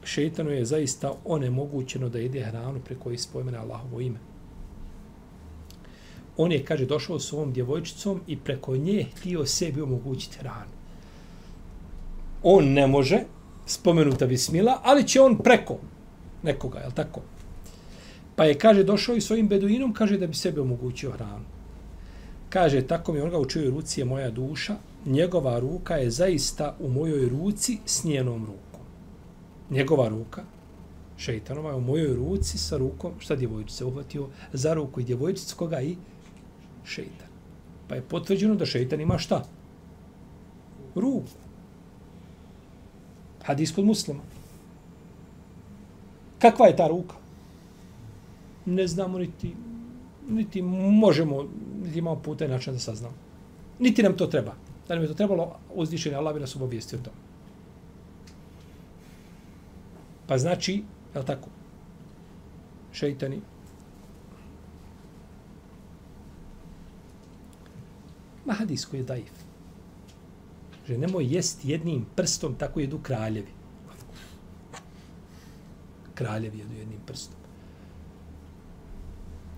šeitanu 0.06 0.52
je 0.52 0.66
zaista 0.66 1.14
onemogućeno 1.26 2.10
da 2.10 2.20
jede 2.20 2.44
hranu 2.44 2.80
preko 2.86 3.12
ispojmene 3.12 3.58
Allahovo 3.58 4.02
ime. 4.02 4.20
On 6.38 6.52
je, 6.52 6.66
kaže, 6.66 6.86
došao 6.86 7.20
s 7.20 7.34
ovom 7.34 7.54
djevojčicom 7.54 8.22
i 8.28 8.38
preko 8.38 8.78
nje 8.78 9.06
htio 9.18 9.46
sebi 9.46 9.82
omogućiti 9.82 10.38
hranu. 10.38 10.72
On 12.44 12.66
ne 12.66 12.88
može, 12.88 13.20
spomenuta 13.66 14.26
bismila, 14.26 14.80
ali 14.84 15.08
će 15.08 15.22
on 15.22 15.38
preko 15.38 15.78
nekoga, 16.44 16.80
je 16.80 16.90
tako? 16.96 17.22
Pa 18.36 18.46
je, 18.46 18.58
kaže, 18.60 18.84
došao 18.84 19.16
i 19.16 19.22
s 19.22 19.32
ovim 19.32 19.48
beduinom, 19.48 19.94
kaže 19.94 20.18
da 20.18 20.28
bi 20.28 20.34
sebi 20.34 20.60
omogućio 20.60 21.12
hranu. 21.12 21.46
Kaže, 22.50 22.82
tako 22.88 23.14
mi 23.14 23.20
on 23.20 23.30
ga 23.30 23.40
u 23.40 23.46
ruci 23.70 24.02
je 24.02 24.06
moja 24.06 24.30
duša, 24.30 24.76
njegova 25.06 25.60
ruka 25.60 25.96
je 25.96 26.12
zaista 26.12 26.76
u 26.80 26.90
mojoj 26.90 27.30
ruci 27.30 27.78
s 27.86 28.04
njenom 28.04 28.46
rukom. 28.46 28.65
Njegova 29.70 30.08
ruka, 30.08 30.44
šeitanova, 31.18 31.70
je 31.70 31.76
u 31.76 31.82
mojoj 31.82 32.16
ruci 32.16 32.58
sa 32.58 32.78
rukom, 32.78 33.12
šta 33.20 33.36
djevojčice 33.36 33.86
uhvatio 33.86 34.28
za 34.54 34.74
ruku 34.74 35.00
i 35.00 35.04
djevojčicu 35.04 35.56
koga 35.56 35.82
i 35.82 35.96
šeitan. 36.84 37.28
Pa 37.88 37.96
je 37.96 38.02
potvrđeno 38.02 38.56
da 38.56 38.66
šeitan 38.66 39.02
ima 39.02 39.18
šta? 39.18 39.44
Ruku. 40.96 41.46
Hadis 43.44 43.72
kod 43.72 43.86
muslima. 43.86 44.22
Kakva 46.40 46.68
je 46.68 46.76
ta 46.76 46.88
ruka? 46.88 47.16
Ne 48.66 48.88
znamo 48.88 49.18
niti, 49.18 49.54
niti 50.30 50.62
možemo, 50.62 51.44
niti 51.84 52.00
imamo 52.00 52.22
puta 52.22 52.46
i 52.46 52.48
način 52.48 52.74
da 52.74 52.80
saznamo. 52.80 53.16
Niti 53.80 54.04
nam 54.04 54.18
to 54.18 54.28
treba. 54.28 54.54
Da 54.88 54.96
nam 54.96 55.04
je 55.04 55.08
to 55.08 55.14
trebalo, 55.14 55.56
uzdišenje 55.76 56.16
Allah 56.16 56.34
bi 56.34 56.40
nas 56.40 56.56
obavijestio 56.56 57.00
to. 57.00 57.12
Pa 60.28 60.38
znači, 60.38 60.84
je 61.14 61.20
li 61.20 61.26
tako? 61.26 61.50
Šeitani. 62.92 63.42
Ma 68.46 68.54
hadis 68.54 68.86
koji 68.86 69.00
je 69.00 69.04
daif 69.04 69.46
že 70.88 70.98
nemoj 70.98 71.26
jest 71.26 71.66
jednim 71.66 72.06
prstom, 72.16 72.56
tako 72.56 72.80
jedu 72.80 73.00
kraljevi. 73.00 73.52
Kraljevi 76.14 76.60
jedu 76.60 76.74
jednim 76.74 77.00
prstom. 77.06 77.36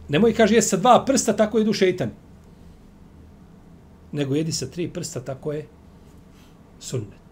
Nemoj, 0.10 0.34
kaže, 0.34 0.56
jest 0.56 0.70
sa 0.70 0.78
dva 0.78 1.04
prsta, 1.06 1.36
tako 1.36 1.60
jedu 1.60 1.74
šeitani. 1.74 2.12
Nego 4.12 4.36
jedi 4.36 4.52
sa 4.52 4.70
tri 4.72 4.88
prsta, 4.88 5.20
tako 5.20 5.52
je 5.54 5.66
sunnet. 6.80 7.27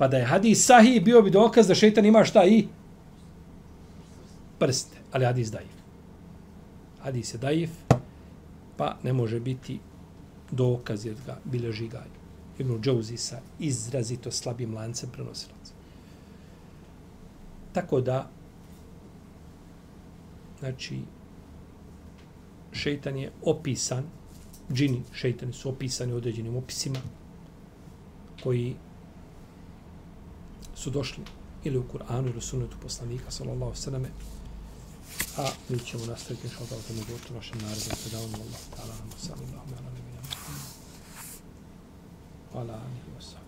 Pa 0.00 0.08
da 0.08 0.16
je 0.16 0.24
hadis 0.24 0.62
sahih, 0.66 1.02
bio 1.04 1.20
bi 1.22 1.30
dokaz 1.30 1.66
da 1.68 1.74
šeitan 1.74 2.06
ima 2.06 2.24
šta 2.24 2.44
i 2.44 2.64
prste. 4.58 4.96
Ali 5.12 5.24
hadis 5.24 5.50
daif. 5.52 5.74
Hadis 7.02 7.34
je 7.34 7.38
daif, 7.38 7.70
pa 8.76 8.96
ne 9.02 9.12
može 9.12 9.40
biti 9.40 9.78
dokaz 10.50 11.06
jer 11.06 11.16
ga 11.26 11.36
bilježi 11.44 11.88
ga 11.88 12.04
Ibn 12.58 12.80
Džouzi 12.80 13.16
sa 13.16 13.40
izrazito 13.58 14.30
slabim 14.30 14.74
lancem 14.74 15.10
prenosilaca. 15.12 15.72
Tako 17.72 18.00
da, 18.00 18.28
znači, 20.60 20.98
šeitan 22.72 23.16
je 23.16 23.32
opisan, 23.42 24.04
džini 24.72 25.02
šeitani 25.12 25.52
su 25.52 25.68
opisani 25.68 26.12
određenim 26.12 26.56
opisima 26.56 26.98
koji 28.42 28.76
su 30.80 30.90
došli 30.90 31.24
ili 31.64 31.78
u 31.78 31.84
Kur'anu 31.92 32.28
ili 32.28 32.38
u 32.38 32.40
sunnetu 32.40 32.76
poslanika 32.82 33.30
sallallahu 33.30 33.74
sallam 33.74 34.06
a 35.38 35.46
mi 35.68 35.78
ćemo 35.78 36.06
nastaviti 36.06 36.48
što 36.48 36.64
da 36.64 36.76
o 36.76 36.82
tome 36.88 37.00
govoriti 37.06 37.32
u 37.32 37.36
našem 37.36 37.58
narodu. 37.58 37.80
Te 37.80 38.10
da 38.10 38.18
vam 38.18 38.34
Allah 38.34 38.62
ta'ala 38.76 38.94
nam 38.98 39.10
sallam 39.18 39.48
ala 39.54 39.90
nebina 39.96 40.20
ala 42.54 42.70
nebina 42.70 42.74
ala 42.74 42.88
nebina 42.88 43.39